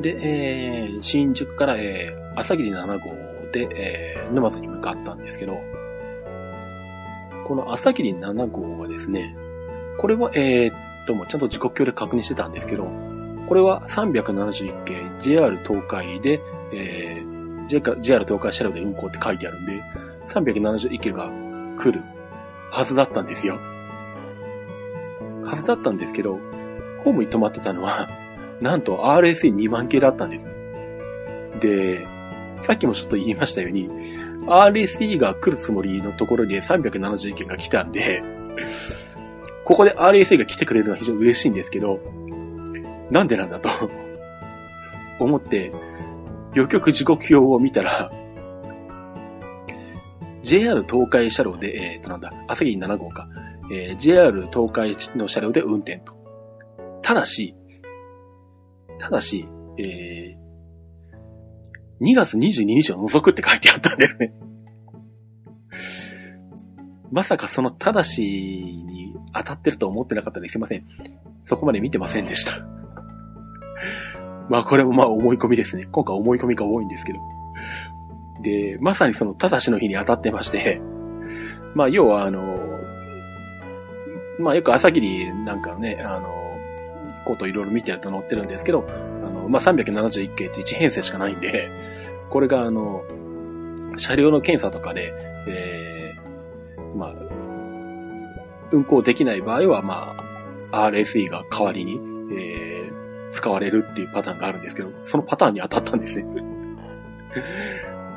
[0.00, 3.10] で、えー、新宿から、えー、朝霧7号
[3.52, 5.58] で、えー、沼津に向かったんですけど、
[7.46, 9.36] この朝霧7号はですね、
[9.98, 12.84] これは、えー、と、もちゃんと時刻表で確認してたんですけど、
[13.48, 16.40] これは371系 JR 東海で、
[16.72, 17.66] えー、
[18.00, 19.82] JR 東海車両で運行って書いてあるんで、
[20.28, 21.28] 371系が
[21.78, 22.02] 来る
[22.70, 23.58] はずだったんですよ。
[25.44, 26.38] はずだったんですけど、
[27.04, 28.08] ホームに止まってたのは、
[28.60, 30.46] なんと RSE2 万系だったんです。
[31.60, 32.06] で、
[32.62, 33.88] さっきもちょっと言いましたように、
[34.46, 38.22] RSE が来るつもりのところに370件が来たんで、
[39.64, 42.00] ここで RSE が来てくれるのは非常に嬉しいんですけど、
[43.10, 43.68] なんでなんだと
[45.18, 45.72] 思って、
[46.54, 48.10] 予局時刻表を見たら、
[50.42, 53.28] JR 東海車両で、えー、となんだ、朝霧7号か、
[53.70, 56.14] えー、JR 東海の車両で運転と。
[57.02, 57.54] ただし、
[59.00, 59.48] ただし、
[59.78, 64.32] えー、2月22日を除くって書いてあったんだよね
[67.10, 70.84] まさかそのただしに当たってると思ってなかったですいません。
[71.44, 72.64] そこまで見てませんでした
[74.48, 75.88] まあこれもまあ思い込みですね。
[75.90, 77.18] 今回思い込みが多いんですけど。
[78.42, 80.80] で、まさにそのただしの日に当たってまして、
[81.74, 82.58] まあ要はあの、
[84.38, 86.39] まあよく朝霧なんかね、あの、
[87.24, 91.70] こといろいろ見てると載ってるんですけど、あの、まあ371系って1編成しかないんで、
[92.30, 93.04] これがあの、
[93.96, 95.12] 車両の検査とかで、
[95.46, 97.14] えー、まあ、
[98.72, 100.14] 運行できない場合は、ま
[100.70, 102.00] あ、RSE が代わりに、
[102.32, 106.24] えー、使われるっていうパターンがあるんですけど、そのパターンに当たったんですね。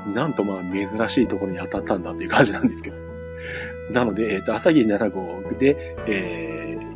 [0.14, 2.98] なんとまあ珍しいところに当たったんだっていう感じなんですけど。
[3.92, 6.53] なので、えっ、ー、と、朝霧7号で、えー、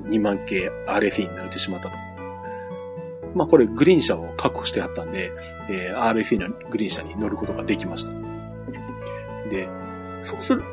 [0.09, 1.95] 2万系 RSE になれてしまったと。
[3.35, 5.31] まあこれグリーン車を確保してあったんで、
[5.69, 8.11] えー、RSE のグリーン車に乗ることができました。
[9.49, 9.67] で、
[10.23, 10.63] そうする、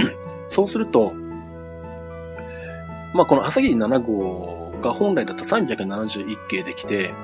[0.48, 1.12] そうすると、
[3.14, 7.14] まあこの朝霧7号が本来だと371系できて、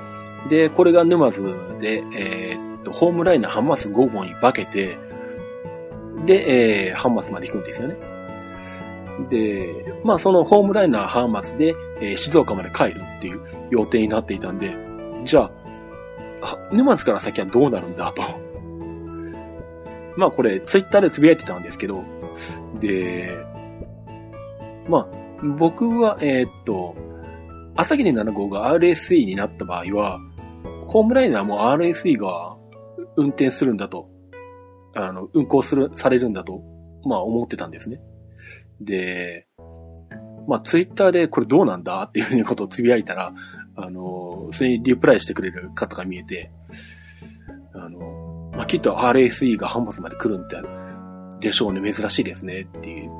[0.48, 1.42] で、これが沼津
[1.80, 4.98] で、えー、と、ホームライナーハンマス5本に化けて、
[6.24, 7.96] で、えー、ハンマスまで行くんですよね。
[9.28, 13.40] で、まあそのホームライナーハンマスで、えー、静岡まで帰るっていう
[13.70, 14.74] 予定になっていたんで、
[15.24, 15.50] じゃ
[16.42, 18.22] あ、沼津から先はどうなるんだと。
[20.16, 22.02] まあこれ、ツイッターでつぶやいてたんですけど、
[22.80, 23.36] で、
[24.88, 25.06] まあ、
[25.58, 26.96] 僕は、えー、っと、
[27.76, 30.18] 朝霧7号が RSE になった場合は、
[30.86, 32.56] ホームライナーも RSE が
[33.16, 34.08] 運転するんだと、
[34.94, 36.62] あの、運行する、されるんだと、
[37.04, 38.00] まあ思ってたんですね。
[38.80, 39.46] で、
[40.48, 43.32] まあツイッターでこれどうなんだっていうふうなことをつぶやいたら、
[43.76, 46.50] あの、それにリプライしてくれる方が見えて、
[47.74, 50.56] あの、まあきっと RSE が反発まで来るんで、
[51.48, 53.10] でしょうね、珍しいですねっていう、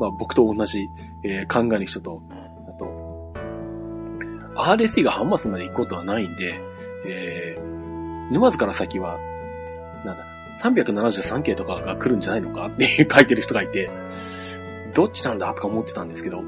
[0.00, 0.80] まあ僕と同じ、
[1.24, 2.22] えー、考えの人と、
[2.68, 3.34] あと、
[4.56, 6.60] RSE が反発まで行くことはないんで、
[7.06, 9.18] えー、沼津から先は
[10.04, 10.24] なんだ、
[10.56, 13.90] 373系とかが来るんじゃないのかって書いてる人がいて、
[14.94, 16.42] どっちなんだとか思ってたんですけど、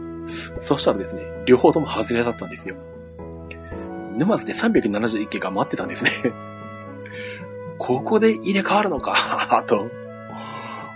[0.60, 2.76] そしたらですね、両方とも外れだったんですよ。
[4.16, 6.12] 沼津で371系が待ってたんですね。
[7.78, 9.86] ここで入れ替わるのか と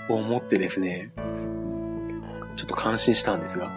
[0.09, 1.11] 思ってですね、
[2.57, 3.71] ちょっと感心したんですが。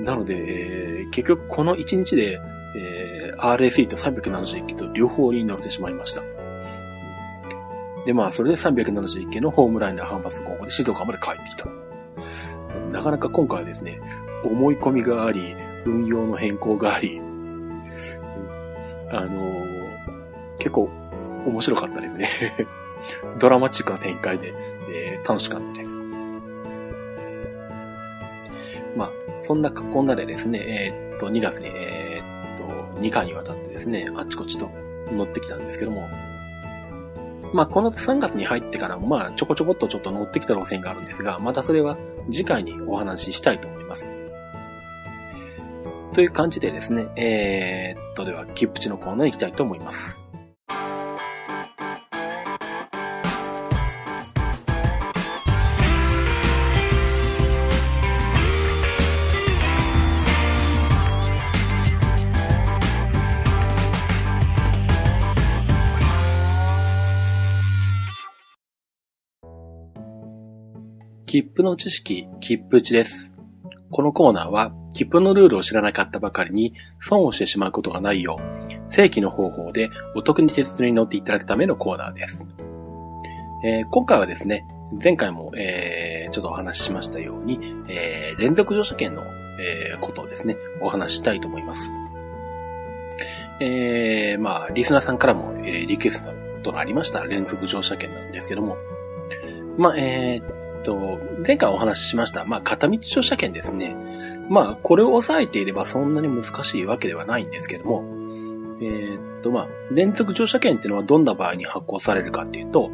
[0.00, 2.40] なので、えー、結局この1日で、
[2.76, 6.22] えー、RSE と371系と両方に乗れてしまいました。
[8.04, 11.83] で、まあ、それで371件のホームライナー反発今後で静岡まで帰ってきた。
[12.92, 14.00] なかなか今回はですね、
[14.44, 15.54] 思い込みがあり、
[15.84, 17.20] 運用の変更があり、
[19.10, 20.88] あのー、結構
[21.46, 22.28] 面白かったですね。
[23.38, 24.54] ドラマチックな展開で、
[24.90, 25.90] えー、楽しかったです。
[28.96, 29.10] まあ、
[29.42, 34.70] そんなこんなでですね、えー、っと、2月に、えー、っと、2回にわたってですね、あちこちと
[35.12, 36.08] 乗ってきたんですけども、
[37.52, 41.96] まあ、この3月に入ってから、まあ、ちょこちょこっとちょっと乗ってきた路線があるんですが、またそれは
[42.30, 44.06] 次回にお話ししたいと思います。
[46.14, 50.23] という感じでですね、えー、っと、では、キップチのコーナー行きたいと思います。
[71.34, 73.32] 切符の知識、切符値です。
[73.90, 82.46] このコーナーは、切符のルールを知らなかったばかりに損をしてしまうことがないよう、正規の方法でお得に鉄道に乗っていただくためのコーナーです。
[83.64, 84.64] えー、今回はですね、
[85.02, 87.58] 前回も、えー、ちょっとお話ししましたように、
[87.88, 89.24] えー、連続乗車券の、
[89.58, 91.90] えー、ことをですね、お話ししたいと思います。
[93.60, 96.22] えー、まあ、リスナーさんからも、えー、リクエス
[96.62, 98.76] トのありました連続乗車券なんですけども、
[99.76, 103.96] まあ、えー、と、前回お話ししました、まあ、片道乗車券ですね。
[104.48, 108.04] まあ、これを押さえていればそんなに難しいわけではないんですけども、
[108.80, 112.90] えー、っと、まあ、連続乗車券っていうのはどんな場合に発行されるかっていうと、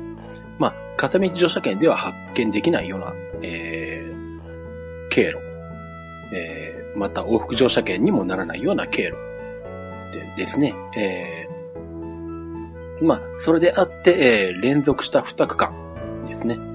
[0.59, 5.39] まあ、片道乗車券では発見できないような、えー、経路、
[6.33, 9.17] えー、また往復乗車券にもならないような経路。
[10.13, 15.73] で、ですね、えー、まあ、それであって、えー、連続した2区間
[16.27, 16.70] ですね。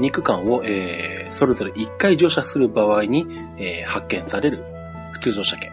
[0.00, 3.26] 2区間を、えー、それぞれ1回乗車する場合に、
[3.58, 4.64] えー、発見される
[5.12, 5.72] 普通乗車券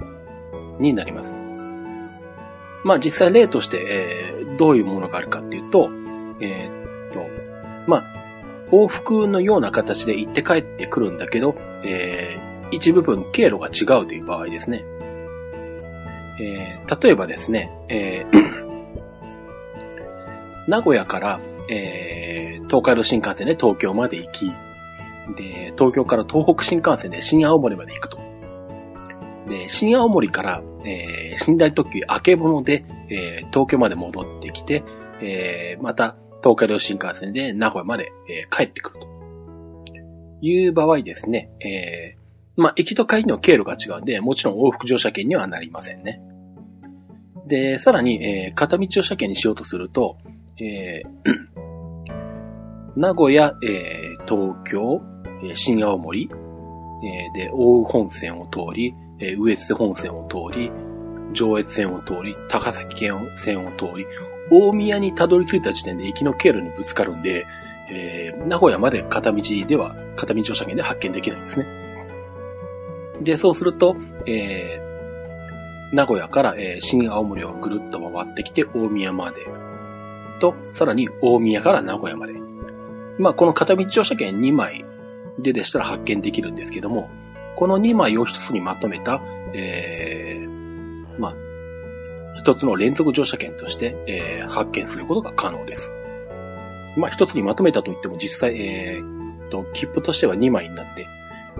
[0.79, 1.35] になります。
[2.83, 5.89] まあ実際例として、えー、どういうものがあるかっていうと、
[6.39, 7.27] えー、っと、
[7.87, 8.03] まあ、
[8.71, 14.83] 往復のような形で行って帰ってくるんだけど、えー、一部分経路が違うという場合ですね。
[16.39, 18.57] えー、例えばですね、えー
[20.67, 21.39] 名古屋から、
[21.69, 24.45] えー、東海道新幹線で東京まで行き、
[25.35, 28.19] で、東京から東北新幹線で新青森まで行くと。
[29.49, 34.83] で、新青森から、えー、寝台特急あけぼので、えー、東京まで戻ってきて、
[35.21, 39.07] えー、また東海道新幹線で名古屋まで、えー、帰ってくると。
[40.41, 46.21] いう場合ですね、えー、まあ、行きと帰りの経路が違うんで、もちろん往復乗車券にはなりませんね。
[47.47, 50.17] で、さらに、えー、片道乗車券にしようとすると、
[50.59, 55.01] えー、名古屋、えー、東京、
[55.43, 56.29] えー、新青森、
[57.03, 60.71] えー、で、大宇本線を通り、えー、上越本線を通り、
[61.33, 64.05] 上越線を通り、高崎県線を通り、
[64.49, 67.45] 大宮にたどり着いた時点で行きの経路にぶつかるんで、
[67.91, 71.65] えー、名古屋まで片道では、片道乗車券で発見できないんですね。
[73.21, 73.95] で、そうすると、
[74.25, 79.45] えー、名古屋から、えー、新青森をぐるっと回ってきて大宮まで、
[80.39, 82.33] と、さらに大宮から名古屋まで。
[83.19, 84.85] まあ、この片道乗車券2枚
[85.39, 87.09] ででしたら発見できるんですけども、
[87.55, 89.21] この2枚を一つにまとめた、
[89.53, 91.35] えー、まあ、
[92.39, 95.91] 一つの連続乗車券として、えー、発見することが可能です。
[96.95, 101.07] まあ、一つにまとめたと言っても実際、えー、と、切符としては2枚になって、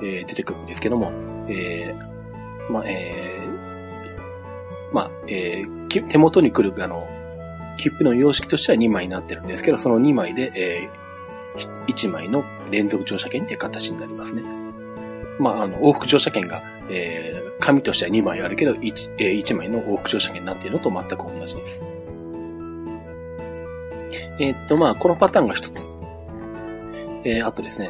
[0.02, 1.12] えー、出てくるんですけども、
[1.50, 7.08] えー、まあ、えー、まあ、えー、手元に来る、あの、
[7.78, 14.44] 切符の様式としては2枚になってるんですけど、その2枚で、えー、1枚の連続乗車券っていう形になりますね。
[15.40, 21.82] まあ、あの、往復乗車券が、えー、紙としては2枚あるけど、1、えー、1枚の往復乗車券になっているのと全く同じです。
[24.40, 25.74] えー、っと、まあ、このパターンが一つ。
[27.24, 27.90] えー、あとですね、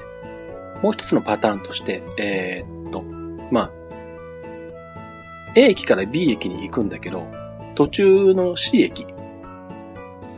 [0.81, 3.03] もう一つのパターンとして、えー、っと、
[3.51, 3.71] まあ、
[5.55, 7.25] A 駅から B 駅に行くんだけど、
[7.75, 9.05] 途中の C 駅、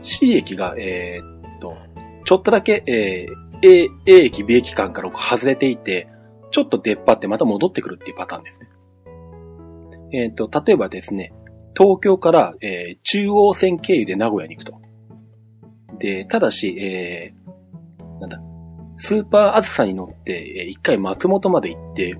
[0.02, 1.76] C 駅が、えー、っと、
[2.24, 6.08] ちょっとだけ、えー、A, A 駅、B 駅間から外れていて、
[6.50, 8.68] ちょっと出っ張ってまた戻ってくるっていうパターンですね。
[10.12, 11.32] えっ、と、例えばですね、
[11.76, 14.80] 東京から、えー、中央線経由で名古屋に行くと。
[15.98, 18.40] で、ただし、えー、なんだ、
[18.96, 22.16] スーパーあずさに乗って、えー、一回松本まで行って、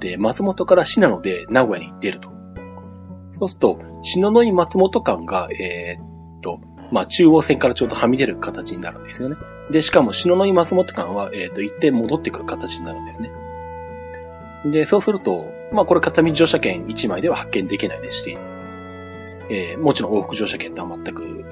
[0.00, 2.30] で、松本から信濃で名古屋に出ると。
[3.38, 6.60] そうすると、篠ノ井松本間が、えー、っと、
[6.90, 9.36] まあ、中央線からちょうどはみ出る形になるんですよね。
[9.70, 13.30] で、しかも、篠ノ井松本間は、えっ、ー、と、一定戻ってくる形になるんですね。
[14.64, 18.38] で、そうすると、まあ、これ片道乗車券1枚では発見できないですし、
[19.48, 21.44] えー、もちろん往復乗車券とは全く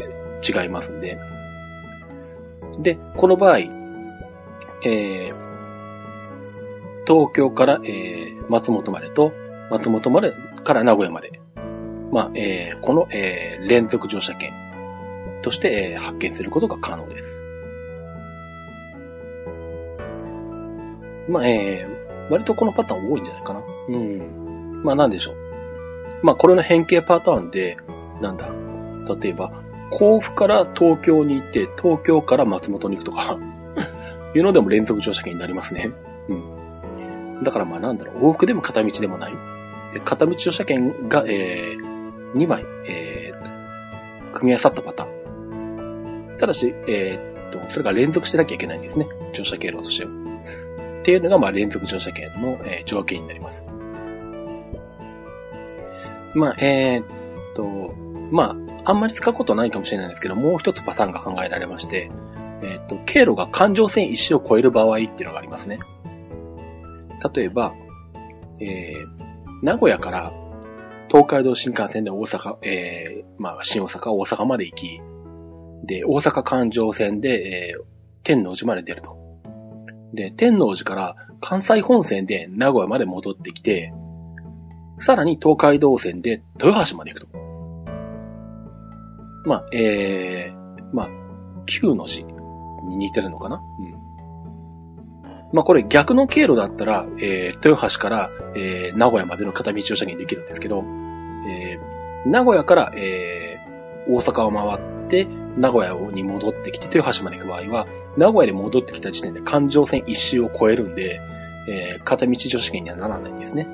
[0.47, 1.19] 違いますんで。
[2.81, 5.35] で、この場合、えー、
[7.07, 9.33] 東京から、えー、松本までと、
[9.71, 10.35] 松本まで
[10.65, 11.41] から名古屋まで、
[12.13, 14.53] まあ、えー、この、えー、連続乗車券
[15.43, 17.43] として、発見することが可能です。
[21.29, 23.63] まあ、えー、割とこのパターン多いんじゃないかな。
[23.89, 24.83] うん。
[24.83, 25.37] まあ、なんでしょう。
[26.23, 27.77] まあ、これの変形パターンで、
[28.21, 28.49] なんだ。
[29.21, 29.53] 例えば、
[29.91, 33.39] 甲府から東京に行って、東京から松本に行くとか
[34.35, 35.91] いうのでも連続乗車券になりますね。
[36.29, 37.43] うん。
[37.43, 39.33] だからまあなんだろう、往復でも片道でもない。
[39.93, 45.18] で、片道乗車券が、えー、2枚、えー、組み合わさったパターン。
[46.39, 49.07] ただし、えー、っと、それが連続してなきゃいけないんですね。
[49.33, 50.11] 乗車経路としては。
[51.01, 53.65] っていうのが、まあ、連続乗車券の、えー、条件になります。
[56.35, 57.07] まあ、えー、っ
[57.55, 57.95] と、
[58.31, 62.11] まあ、あんまり使うことないかもしれないんですけど、もう一つパターンが考えられまして、
[62.63, 65.79] え、っと、経路が環状線一周を超える場合っていうのがありますね。
[67.35, 67.75] 例えば、
[68.61, 70.33] えー、名古屋から
[71.09, 75.01] 東海道新幹線で大阪、えー、まあ、新大阪、大阪まで行き、
[75.85, 77.83] で、大阪環状線で、えー、
[78.23, 79.17] 天王寺まで出ると。
[80.13, 83.93] で、天王寺から関西本線で名古屋まで戻ってきて、
[84.99, 87.39] さらに東海道線で豊橋まで行くと。
[89.47, 91.09] まあ、えー、まあ、
[91.67, 93.57] 9の字に似てるのかな？
[93.57, 93.93] うん。
[95.53, 100.83] まあこれ逆の経路だったら、えー、豊橋から、えー、名古屋までの片道乗車にできるんですけど、
[101.49, 107.87] えー、名古屋から、えー、大阪を回って、名古屋に戻ってきて、豊橋まで行く場合は、
[108.17, 111.21] 名古屋で戻ってきた時点で環状線一周を超えるんで、
[111.69, 113.69] えー、片道女子券にはならないんですね。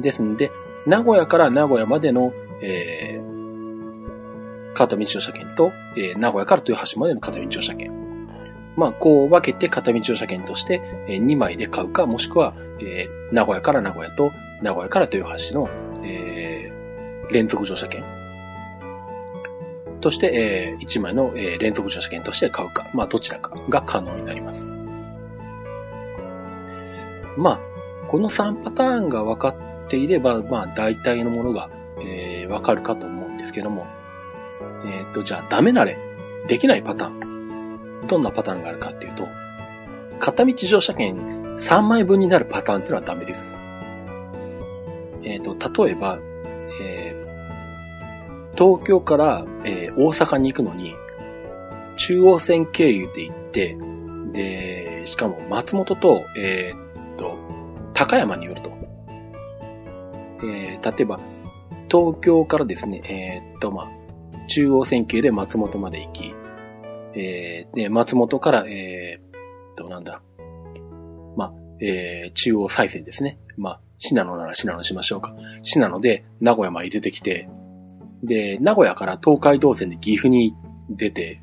[0.00, 0.50] ですんで、
[0.86, 7.92] 名古屋から名古屋までの、えー、片道乗車券と、えー、名古屋から豊橋までの片道乗車券。
[8.76, 15.68] まあ、こう分けて片道乗車券として、えー、2枚で買うか、もしくは、えー、名古屋から名古屋と名古屋から豊橋の、
[16.02, 18.04] えー、連続乗車券
[20.00, 24.68] として、えー、1枚の、えー、連続乗車券として買うか、まあ、どちらかが可能になります。
[27.36, 27.60] まあ、
[28.08, 31.70] この3パターンが分かっていれば、まあ、大体のものが、
[32.00, 33.86] えー、分かるかと思うんですけども、
[34.84, 35.98] えっ、ー、と、じゃあ、ダメなれ、
[36.48, 38.06] できないパターン。
[38.06, 39.26] どんなパターンがあるかっていうと、
[40.18, 41.16] 片道乗車券
[41.56, 43.56] 3枚分になるパターンっていうのはダメです。
[45.22, 46.18] えっ、ー、と、例えば、
[48.56, 50.94] 東京から、えー、大阪に行くのに、
[51.96, 53.78] 中央線経由で行って、
[54.32, 57.36] で、しかも松本と、えー、と、
[57.94, 58.70] 高山によると。
[60.42, 61.20] えー、例えば、
[61.90, 66.34] 東京からですね、えー、っと、まあ、中央線系で松本まで行き、
[67.14, 70.22] えー、で、松本から、えー、っと、なんだ、
[71.36, 73.38] まあ、えー、中央再生ですね。
[73.56, 75.34] まあ、信濃なら信濃しましょうか。
[75.62, 77.48] 信濃で名古屋まで出てきて、
[78.26, 80.54] で、名古屋から東海道線で岐阜に
[80.90, 81.40] 出て、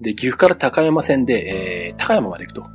[0.00, 2.66] で、岐阜から高山線で、えー、高山まで行くと。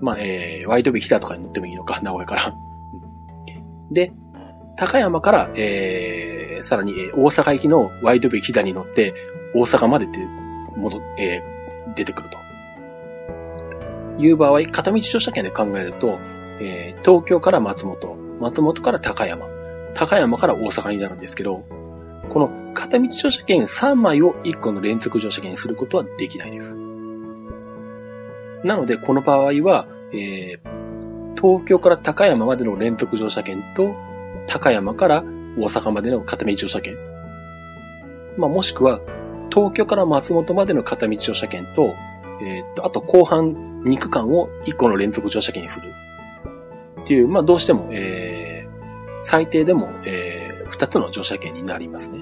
[0.00, 2.54] まあ、えー、ワイドビヒダとかに乗ってもいいのか、名古屋から。
[3.90, 4.12] で、
[4.76, 9.14] 高山から、えー、さらに、えー、大阪行きのワイドビヒダに乗って、
[9.54, 10.12] 大阪までで
[10.76, 12.38] 戻、えー、出てくると。
[14.18, 16.18] いう場合、片道乗車券で考えると、
[16.60, 19.46] えー、東京から松本、松本から高山、
[19.94, 21.64] 高山から大阪になるんですけど、
[22.30, 26.74] この片道乗車券3枚を1個の連続乗車券にすることはできないです。
[28.64, 33.94] なので、この場合は、えー、東京から高山までの連続乗車券と、
[34.46, 35.24] 高山から
[35.56, 36.96] 大阪までの片道乗車券。
[38.36, 39.00] まあ、もしくは、
[39.52, 41.94] 東京から松本までの片道乗車券と、
[42.42, 45.88] えー、っと、あと後半2区間を1個の連続乗車券にする。
[47.02, 48.49] っていう、まあ、どうしても、えー、
[49.30, 52.18] 最低でも、えー、2つの乗車券になりますね。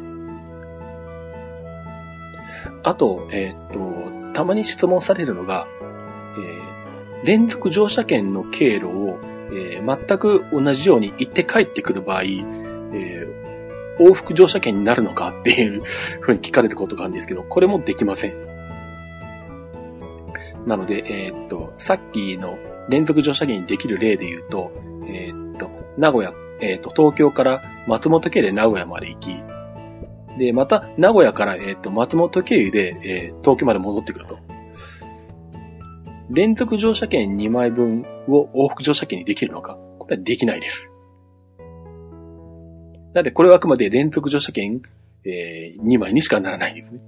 [2.82, 5.66] あと、えー、っと、たまに質問されるのが、
[6.36, 9.18] えー、連続乗車券の経路を、
[9.50, 15.84] えー、全く同じように行って帰ってくる場合、えー、往復乗車券になるのかっていう
[16.20, 18.34] ふうに聞かれることがあるんですけど、これもできません。
[20.66, 22.58] なので、えー、っと、さっきの
[22.90, 24.72] 連続乗車券にできる例で言うと、
[25.06, 29.36] えー、っと、名古屋、えっと、東京から松本経由で名古屋まで行き、
[30.38, 34.38] で、また、名古屋から、えっと、松本経由で、えー、東京まで戻ってくると。
[36.30, 40.90] 連続乗車券2枚分を往復乗車券にできるのかこれはできないです。
[43.14, 44.82] なので、これはあくまで連続乗車券、
[45.24, 47.00] えー、2枚にしかならないんですね。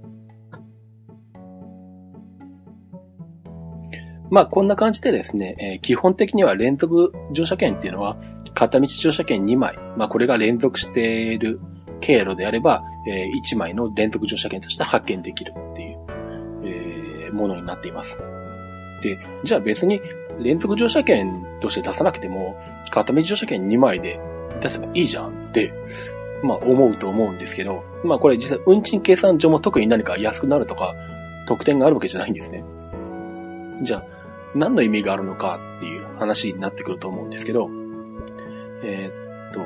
[4.31, 8.17] まあ、こんな感じでですね、えー、基本的には連続乗車券っていうのは、
[8.53, 11.59] 片道乗車券2枚、まあ、これが連続している
[12.01, 15.97] 経路であれば、えー、1枚の連続乗車券として発見できるっていう、
[16.63, 18.17] えー、ものになっています。
[19.01, 20.01] で、じゃあ別に
[20.39, 22.57] 連続乗車券として出さなくても、
[22.89, 24.19] 片道乗車券2枚で
[24.61, 25.73] 出せばいいじゃんって、
[26.43, 30.95] まあ思うと思うんですけど、まあこれ実際運賃計算上も特に何か安くなるとか、
[31.47, 32.63] 特典があるわけじゃないんですね。
[33.81, 34.03] じゃあ、
[34.53, 37.69] 何の意味があるのかっていう話になってくると思うんですけど、
[38.83, 39.61] えー、っと、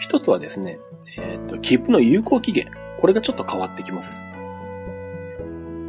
[0.00, 0.78] 一つはですね、
[1.18, 2.70] えー、っと、切符の有効期限。
[3.00, 4.20] これがちょっと変わってきます。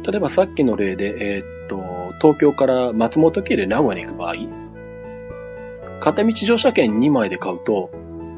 [0.02, 4.34] 例えばさっきの例で、え、っと、東京から松本経で名古屋に行く場合、
[6.00, 7.90] 片道乗車券2枚で買うと、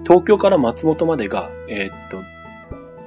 [0.07, 2.19] 東京から松本までが、え、っと、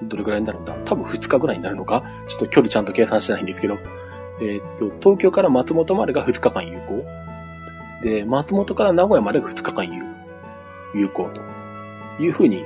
[0.04, 0.76] どれくらいになるんだ？
[0.86, 2.04] 多分2日ぐらいになるのか？
[2.28, 3.78] ちょっと距離ちゃんと計算してないんですけど、
[4.42, 7.04] えっと、東京から松本までが2日間有効。
[8.04, 10.04] で、松本から名古屋までが2日間有
[10.94, 11.42] 有効と
[12.22, 12.66] いう風に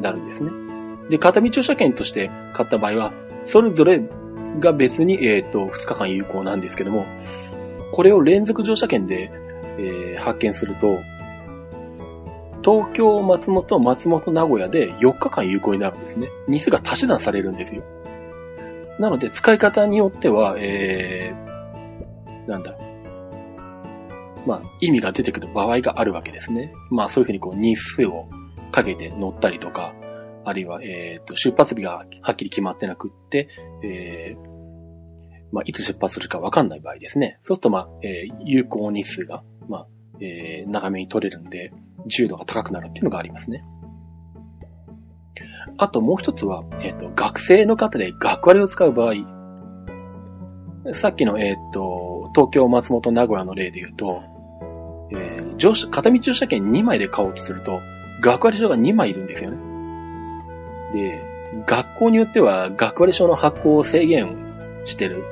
[0.00, 0.50] なるんですね。
[1.08, 3.12] で、片道乗車券として買った場合は、
[3.44, 4.02] それぞれ
[4.60, 7.06] が別に、えっ、ー、と、2日間有効なんですけども、
[7.92, 9.30] これを連続乗車券で、
[9.78, 10.98] えー、発見すると、
[12.62, 16.28] 東京、松本、松本、名古屋で4日間有効になるんですね。
[16.48, 17.82] 日数が足し算されるんですよ。
[18.98, 22.76] なので、使い方によっては、えー、なんだ。
[24.48, 26.72] まあ、意味が出てくる場合があるわけですね。
[26.90, 28.30] まあ、そういうふうにこう、日数を
[28.72, 29.94] かけて乗ったりとか、
[30.46, 33.50] あるいは、えっ、と、出発日がはっきり決まってなくって、
[33.84, 34.38] えー、
[35.52, 37.38] まあ、いつ出発するかわかんない場合ですね。
[37.42, 39.86] そうすると、まあ、えー、有効日数が、まあ、
[40.22, 41.74] えー、長めに取れるんで、
[42.06, 43.62] 自由度が高くなるっていうのがありますね。
[45.76, 49.14] あともう一つは、えっ、ー、と、学生の方で学割を使う場合、
[50.94, 54.22] さっきの、えっ、ー、と、東京、松本、名古屋の例で言うと、
[55.10, 57.80] えー、乗車、片道乗車券2枚で買おうとすると、
[58.20, 59.56] 学割証が2枚いるんですよね。
[60.92, 61.22] で、
[61.66, 64.36] 学校によっては学割証の発行を制限
[64.84, 65.22] してる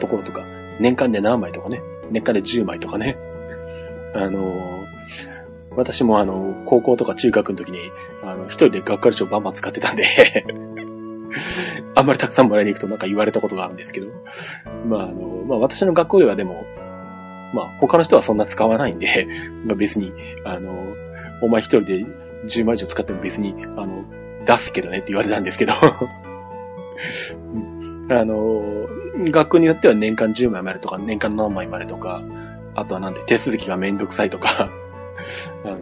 [0.00, 0.44] ところとか、
[0.78, 3.16] 年間で何枚とかね、年間で10枚とかね。
[4.14, 4.84] あの
[5.76, 7.78] 私もあの、高校とか中学の時に、
[8.22, 10.04] あの、一人で学割証バンバン使ってたんで
[11.96, 14.06] あんまりたくさんもらいに行くとなんか言われたことがあるんですけど、
[14.88, 16.64] まああの、まあ私の学校ではでも、
[17.54, 19.26] まあ他の人はそんな使わないんで、
[19.64, 20.12] まあ別に、
[20.44, 20.94] あの、
[21.40, 22.04] お前一人で
[22.46, 24.04] 10枚以上使っても別に、あの、
[24.44, 25.72] 出すけどねって言われたんですけど
[28.10, 28.86] あの、
[29.30, 32.20] 学校によっては年間10枚までとか、年間何枚までとか、
[32.74, 34.68] あとはなんで手続きがめんどくさいとか
[35.64, 35.78] あの、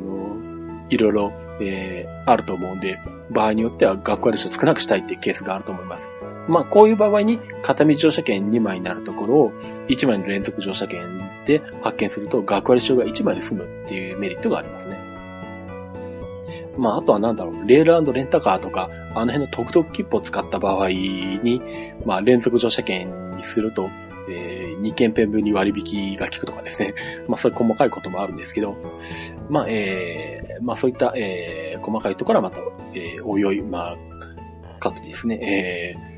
[0.90, 3.00] いろいろ、えー、あると思うんで、
[3.30, 6.08] 場合によっては学割数少なくしたいっていうケースがあると思います。
[6.48, 9.52] まあ、こういう場合に片道乗車券2枚になるところを
[9.88, 15.12] 1枚の連続乗車券で発見すると学割証が1枚で済むっていうメリットがありますね。
[16.76, 21.60] まあ、あとはなんだろう、レールレンタカーとか、あの辺の特特切符を使った場合に、
[22.04, 23.90] まあ、連続乗車券にすると、
[24.28, 26.94] えー、2件ペン分に割引が効くとかですね。
[27.28, 28.74] まあ、そういう細かいこともあるんですけど、
[29.48, 32.60] まあ、えー、まあ、そういった、えー、細かいところはまた、
[32.94, 33.96] えー、おいおい、まあ、
[34.80, 36.11] 各自ですね、えー、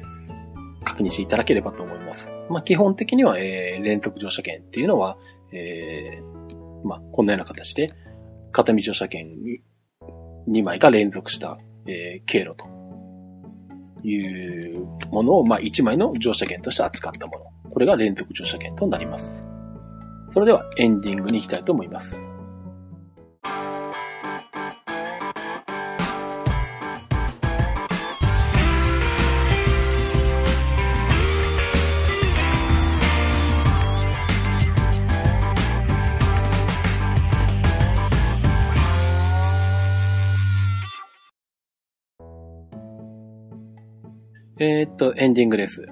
[0.95, 2.31] 確認していただければと思います。
[2.49, 5.17] まあ、基本的には、えー、連続乗車券っていうのは、
[5.53, 7.93] えー、まあ、こんなような形で、
[8.53, 9.29] 片道乗車券
[10.49, 12.67] 2枚が連続した、えー、経路と
[14.07, 17.33] いうものを、まあ、1枚の乗車券として扱ったも
[17.65, 17.71] の。
[17.71, 19.45] これが連続乗車券となります。
[20.33, 22.15] それではエンディングに行きたいと思います。
[44.57, 45.89] えー、っと、エンディングです。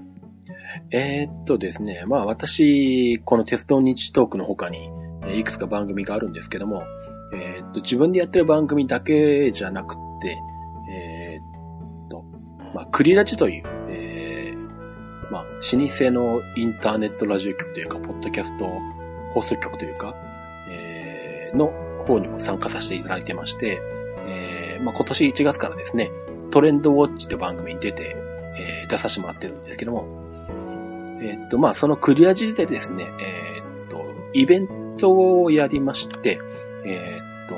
[0.93, 4.89] えー、っとですね、まあ私、この鉄道日トークの他に、
[5.37, 6.85] いくつか番組があるんですけども、
[7.35, 10.39] えー、っと、自分でやってる番組だけじゃなくて、
[10.93, 12.25] えー、っと、
[12.73, 18.69] まあ、クリラジという、えー、まあ、老舗のインターネットラジオ局というか、ポッドキャスト
[19.35, 20.15] 放送局というか、
[20.71, 21.73] えー、の
[22.07, 23.81] 方にも参加させていただいてまして、
[24.25, 26.13] えー、まあ、今年1月からですね、
[26.53, 30.07] トレンドウォッチって番組に出て、えー、出させてもらってるんですけども、
[31.21, 36.41] えー、っと、まあ、そのクリア時でですね、えー、っと、イベントをやりまして、
[36.85, 37.49] え、っ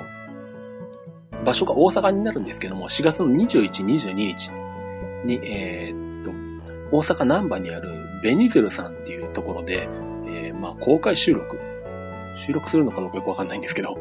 [1.33, 4.51] と、場所が大阪になるんですけども、4月の21、22日
[5.25, 6.31] に、えっと、
[6.91, 7.91] 大阪南波にある
[8.23, 9.89] ベニゼルさんっていうところで、
[10.29, 11.59] えまあ、公開収録、
[12.37, 13.97] 収録するのかどうかよくわかんないんですけど、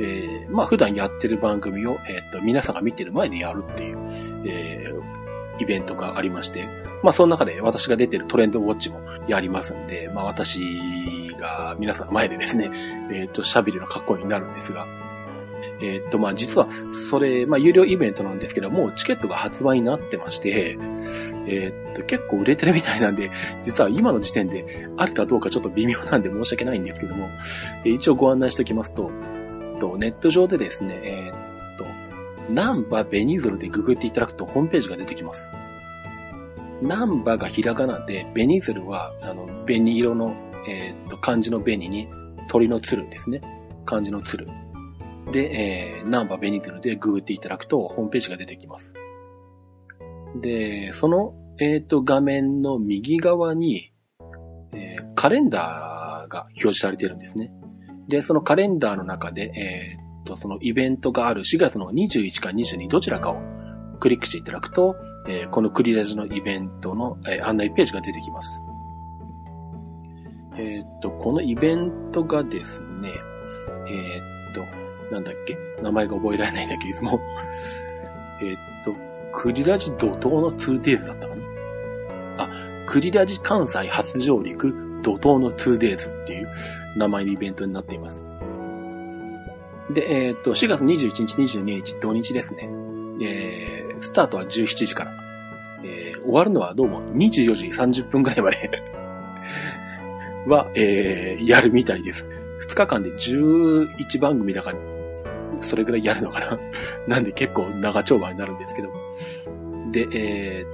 [0.00, 3.98] えまあ、普段やってる番組を、えっと、皆さんが見てる前でやるっていう、
[4.46, 4.92] え
[5.58, 6.68] イベントがありまして、
[7.02, 10.60] まあその中で私が出てるトレンドウォッチもやりますんで、まあ私
[11.38, 12.70] が皆さん前でですね、
[13.12, 14.86] えっ、ー、と、喋るの格好になるんですが、
[15.80, 16.68] えっ、ー、と、まあ実は、
[17.10, 20.78] それ、まあ有料イベントなんですけども、チケットが発売になってまして、
[21.46, 23.30] えっ、ー、と、結構売れてるみたいなんで、
[23.62, 27.30] 実は今の時点であるかどうかちょっと微妙なんで申し訳ないんですけども、
[27.84, 29.10] 一応ご案内しておきますと、
[29.80, 31.45] とネット上でですね、えっ、
[32.50, 35.50] ナンバベニズルでググっていただくとホームページが出てきます。
[36.82, 40.34] ナンバがひらがなで、ベニズルは、あの、紅色の、
[40.68, 42.08] えー、っと、漢字の紅に
[42.48, 43.40] 鳥の鶴ですね。
[43.84, 44.46] 漢字の鶴。
[45.32, 48.92] で、えー、ナンバベニズルでググっていただくとホームページが出てきます。
[50.40, 53.92] で、その、えー、っと、画面の右側に、
[54.72, 57.50] えー、カレンダーが表示されているんですね。
[58.08, 63.40] で、そのカレンダーの中で、えー、と、そのイベントがある4月の21か22どちらかを
[64.00, 64.94] クリックしていただくと、
[65.26, 68.60] えー、このクリラジのイベントの、えー、案内ページが出てきます。
[70.58, 73.12] えー、っと、このイベントがですね、
[73.88, 74.20] え
[74.50, 74.64] っと、
[75.12, 77.20] なんだっけ名前が覚えられないんだけどいつも
[78.42, 78.94] えっと、
[79.32, 81.34] クリラジ怒涛の 2days だったか
[82.36, 82.44] な？
[82.44, 82.48] あ、
[82.86, 86.48] クリラジ関西初上陸怒涛の 2days っていう
[86.96, 88.25] 名前のイベントになっています。
[89.90, 92.68] で、えっ、と、4月21日、22日、土日ですね。
[93.20, 95.26] えー、スタートは17時から。
[95.84, 98.82] えー、終わるのはどうも24時30分ぐらいまで
[100.48, 102.26] は、えー、やるみたいです。
[102.68, 104.78] 2日間で11番組だから、
[105.60, 106.58] それぐらいやるのかな
[107.06, 108.88] なんで結構長丁場になるんですけど。
[109.92, 110.66] で、え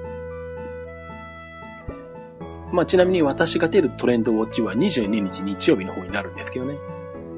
[2.40, 6.78] ー、まあ、ちなみに私が出るトレンドウォッチは22日日曜日の方になるんですけどね。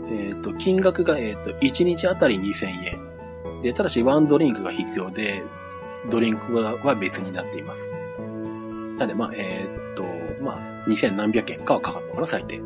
[0.09, 3.63] えっ、ー、と、金額が、えっ、ー、と、1日あたり2000円。
[3.63, 5.43] で、ただしワンドリンクが必要で、
[6.11, 7.91] ドリンクは別になっています。
[8.99, 10.05] なんで、まあ、えー、っと、
[10.43, 10.53] ま
[10.85, 12.61] あ、2000何百円かはかかるのかな、最低。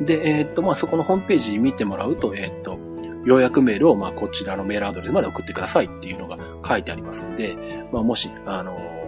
[0.00, 2.78] で、え、っと、まあ、そこのホームページ見てもらうと、え、っと、
[3.24, 9.03] 予約メールを、まあ、こちらのメールアドレスまで送ってくださいっていうのが書いてありますんで、まあ、もし、あの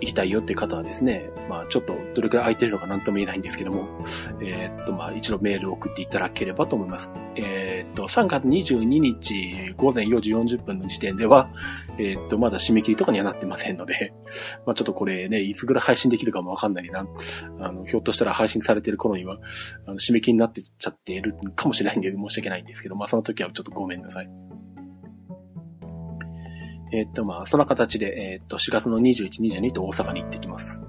[0.00, 3.88] 行きたいよっていう方はですね、まあちょっとどれくらい空いてるのか何とも言えないんですけども、
[4.40, 7.10] えー、っとまあ一度メールを送っていただければと思います。
[7.36, 11.50] えー、っと、3月22日午前4時40分の時点では、
[11.98, 14.12] えー、っとまだ締め切りとかにはなってませんので、
[14.66, 17.06] まあちょっとこれね、いつぐらい配信できるかもわかんないな。
[17.60, 19.38] あの、ひょっとしたら配信されてる頃には、
[19.86, 24.45] あの締め切りになってちゃっているかもしれないんで申し訳ないんですけど、まあその時はちょっとごめんなさい。
[26.92, 30.82] えー、っと、まあ、そんな形で、えー、っと、4月の21、22と大阪に行ってきます。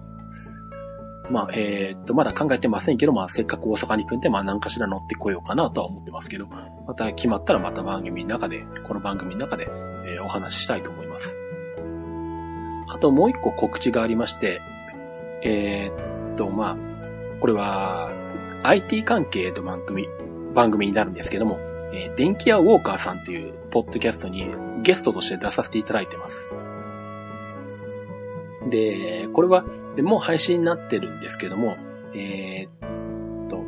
[1.30, 9.68] まあ、えー、っと、まだ考えてませんけど、まあ、せっかく大阪に行くんで、まあ、何かしら乗ってこようかなとは思ってますけど、また決まったらまた番組の中で、この番組の中で、
[10.06, 11.36] えー、お話ししたいと思います。
[12.90, 14.62] あともう一個告知がありまして、
[15.44, 16.78] えー、っと、まあ、
[17.42, 18.12] これは、
[18.64, 20.08] IT 関係の番組、
[20.54, 21.60] 番組になるんですけども、
[21.94, 24.50] えー、電気屋ウォーカーさんというポッドキャストに
[24.82, 26.48] ゲストとして出させていただいてます。
[28.70, 29.64] で、これは
[30.02, 31.78] もう配信になってるんですけども、
[32.14, 33.64] えー、っと、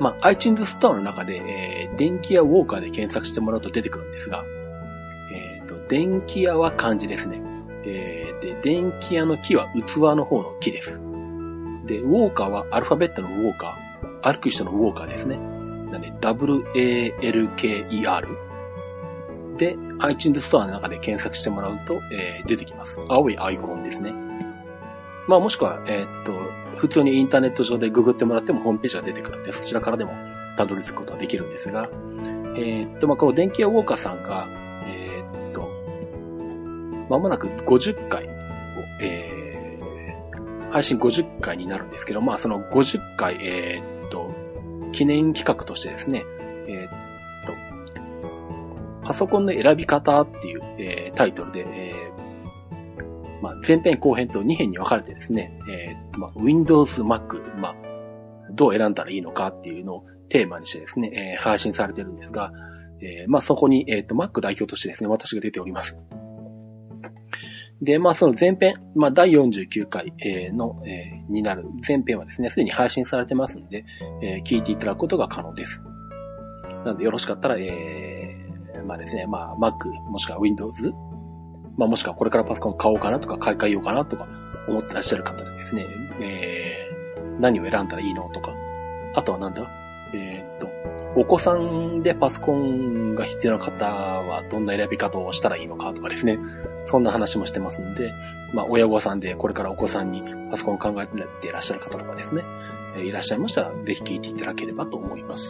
[0.00, 4.44] まあ、iTunes ストアの中で、えー、電気屋ウォーカーで検索してもらうと出てくるんですが、
[5.32, 7.42] えー、っと、電気屋は漢字ですね。
[7.84, 9.78] えー、で、電気屋の木は器
[10.16, 11.00] の方の木です。
[11.86, 15.36] で、ウォーカーはアルファベットのウォーカー、歩く人のウォーカーですね。
[15.90, 17.08] なんで、W-A-L-K-E-R
[19.58, 23.00] で、iTunes ストアの中で検索してもらうと、えー、出てきます。
[23.08, 24.12] 青いアイコンですね。
[25.26, 26.32] まあもしくは、えー、っと、
[26.78, 30.12] 普通にインターネット上でググってもらってもホームページが出てくるんで、そちらからでも
[30.56, 31.90] たどり着くことができるんですが、
[32.56, 34.48] えー、っと、まあこの電気屋ウォーカーさんが、
[34.86, 35.68] えー、っと、
[37.10, 38.28] まもなく50回を、
[39.00, 44.30] えー、配信50回になるんですけど、まあその50回、えー、っと、
[44.92, 46.24] 記念企画としてですね、
[46.66, 47.07] えー、っと、
[49.08, 57.74] パソコンの選び方っていう、えー、タイトルで、えー、まあ、前編後編と2編に分かれてですね、えー、まあ、Windows、Mac、まあ、
[58.50, 62.52] どう選んだらいいのかっていうのをテーマにしてですね、えー、配信されてるんですが、
[63.00, 65.98] えー、まあ、そこに、えっ、ー、と、Mac 代表としてですね、私が出ております。
[67.80, 70.12] で、まあその前編、まあ第49回
[70.52, 73.84] の、えー、になる前編はですね、すでに配信されてますんで、
[74.20, 75.80] えー、聞いていただくことが可能です。
[76.84, 78.07] なのでよろしかったら、えー、
[78.88, 80.92] まあですね、まあ Mac もしくは Windows、
[81.76, 84.26] まあもしくはこれからパソコン買おうかなとか買い替えようかなとか
[84.66, 85.86] 思ってらっしゃる方でですね、
[86.20, 88.52] えー、何を選んだらいいのとか、
[89.14, 89.70] あとはなんだ？
[90.14, 90.68] えー、っと、
[91.20, 96.38] お子さんでパソコンが必要な方はどんな選び方をしたらいいのかとかですね。
[96.86, 98.14] そんな話もしてますんで、
[98.54, 102.42] まあ、親御さんでこれからお子さんにパソコン考えていらっしゃる方とかですね、
[102.96, 105.46] いらっしゃいましたら、ぜひ聞いていただければと思います。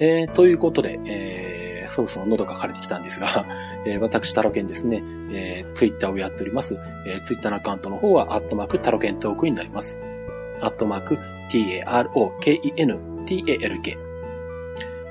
[0.00, 3.46] えー、ということで、えー、そろそろ喉が枯れてきたんですが、
[3.86, 6.76] えー、私、タロケンですね、えー、ツイッターをやっております。
[7.06, 9.98] えー、ツイッターのアカウントの方は、アットマークタロケントークになります。
[10.60, 11.18] アットマーク
[11.50, 12.54] t-a-r-o-k-e-n-t-a-l-k。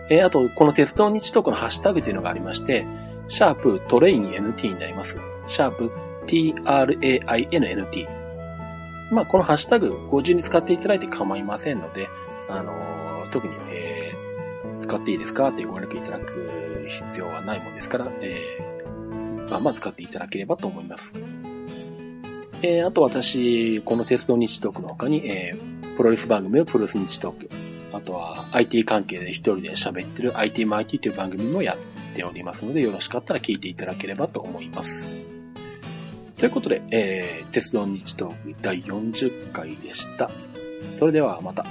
[0.09, 2.85] えー、あと、この鉄道日トークのハッシュタグというのがありまして、
[3.29, 5.17] シャープトレイン NT になります。
[5.47, 5.91] シャープ
[6.27, 8.07] trainnt。
[9.11, 12.09] まあ、このハッシュタグ、ご自由に使っていただいて構いませんので、
[12.49, 14.02] あのー、特に、えー、
[14.83, 15.51] 使っていいですか？
[15.51, 21.13] というご連絡いただく必要はないもんですから、えー、まあ、まあ使っていただければと思います。
[22.61, 27.49] えー、あと私、この鉄道日トークの他に、えー、プロレス番組のプロレス日トーク、
[27.93, 31.77] あとは IT 関係で一人で喋ってる IT マイティという番組もやっ
[32.15, 35.13] ておりますので、よろしかったら聞いていただければと思います。
[36.37, 40.29] ということで、えー、鉄道日トーク第40回でした。
[40.99, 41.65] それではまた。